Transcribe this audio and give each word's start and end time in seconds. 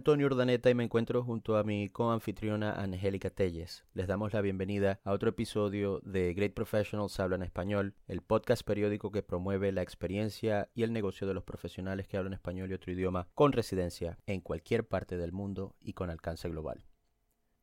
Antonio 0.00 0.28
Urdaneta 0.28 0.70
y 0.70 0.74
me 0.74 0.84
encuentro 0.84 1.22
junto 1.22 1.58
a 1.58 1.62
mi 1.62 1.90
coanfitriona 1.90 2.72
Angélica 2.72 3.28
Telles. 3.28 3.84
Les 3.92 4.06
damos 4.06 4.32
la 4.32 4.40
bienvenida 4.40 4.98
a 5.04 5.12
otro 5.12 5.28
episodio 5.28 6.00
de 6.06 6.32
Great 6.32 6.54
Professionals 6.54 7.20
Hablan 7.20 7.42
Español, 7.42 7.94
el 8.06 8.22
podcast 8.22 8.62
periódico 8.62 9.10
que 9.10 9.22
promueve 9.22 9.72
la 9.72 9.82
experiencia 9.82 10.70
y 10.72 10.84
el 10.84 10.94
negocio 10.94 11.26
de 11.26 11.34
los 11.34 11.44
profesionales 11.44 12.08
que 12.08 12.16
hablan 12.16 12.32
español 12.32 12.70
y 12.70 12.72
otro 12.72 12.90
idioma 12.90 13.28
con 13.34 13.52
residencia 13.52 14.18
en 14.24 14.40
cualquier 14.40 14.88
parte 14.88 15.18
del 15.18 15.32
mundo 15.32 15.76
y 15.80 15.92
con 15.92 16.08
alcance 16.08 16.48
global. 16.48 16.86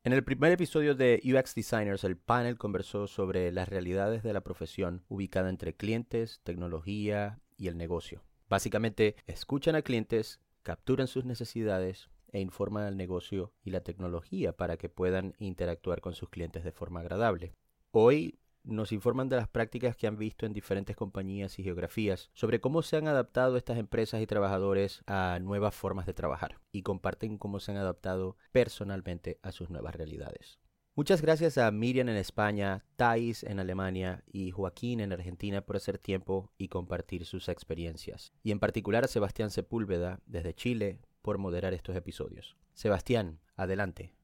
En 0.03 0.13
el 0.13 0.23
primer 0.23 0.51
episodio 0.51 0.93
de 0.93 1.19
UX 1.25 1.55
Designers, 1.55 2.03
el 2.03 2.17
panel 2.17 2.59
conversó 2.59 3.07
sobre 3.07 3.51
las 3.51 3.67
realidades 3.67 4.21
de 4.21 4.33
la 4.33 4.41
profesión 4.41 5.03
ubicada 5.07 5.49
entre 5.49 5.75
clientes, 5.75 6.39
tecnología 6.43 7.39
y 7.57 7.67
el 7.67 7.77
negocio. 7.77 8.23
Básicamente, 8.47 9.15
escuchan 9.25 9.73
a 9.73 9.81
clientes, 9.81 10.39
capturan 10.61 11.07
sus 11.07 11.25
necesidades 11.25 12.11
e 12.31 12.39
informan 12.39 12.85
al 12.85 12.97
negocio 12.97 13.53
y 13.63 13.71
la 13.71 13.81
tecnología 13.81 14.55
para 14.55 14.77
que 14.77 14.89
puedan 14.89 15.35
interactuar 15.39 16.01
con 16.01 16.13
sus 16.13 16.29
clientes 16.29 16.63
de 16.63 16.71
forma 16.71 17.01
agradable. 17.01 17.53
Hoy 17.91 18.39
nos 18.67 18.91
informan 18.91 19.29
de 19.29 19.37
las 19.37 19.47
prácticas 19.47 19.95
que 19.95 20.07
han 20.07 20.17
visto 20.17 20.45
en 20.45 20.53
diferentes 20.53 20.95
compañías 20.95 21.57
y 21.57 21.63
geografías 21.63 22.29
sobre 22.33 22.59
cómo 22.59 22.81
se 22.81 22.97
han 22.97 23.07
adaptado 23.07 23.57
estas 23.57 23.77
empresas 23.77 24.21
y 24.21 24.27
trabajadores 24.27 25.03
a 25.07 25.39
nuevas 25.41 25.73
formas 25.73 26.05
de 26.05 26.13
trabajar 26.13 26.59
y 26.71 26.83
comparten 26.83 27.37
cómo 27.37 27.59
se 27.59 27.71
han 27.71 27.77
adaptado 27.77 28.35
personalmente 28.51 29.39
a 29.41 29.51
sus 29.51 29.69
nuevas 29.69 29.95
realidades. 29.95 30.59
Muchas 30.95 31.21
gracias 31.21 31.59
a 31.59 31.69
Miriam 31.69 32.09
en 32.09 32.17
España, 32.17 32.83
Thais 32.95 33.43
en 33.43 33.59
Alemania 33.59 34.23
y 34.25 34.49
Joaquín 34.49 34.99
en 34.99 35.13
Argentina 35.13 35.61
por 35.61 35.75
hacer 35.75 35.99
tiempo 35.99 36.51
y 36.57 36.69
compartir 36.69 37.25
sus 37.25 37.49
experiencias. 37.49 38.33
Y 38.41 38.49
en 38.49 38.59
particular 38.59 39.03
a 39.03 39.07
Sebastián 39.07 39.51
Sepúlveda 39.51 40.19
desde 40.25 40.55
Chile 40.55 40.99
por 41.27 41.39
moderar 41.39 41.73
estos 41.73 41.93
episodios. 41.97 42.55
Sebastián, 42.73 43.41
adelante. 43.57 44.16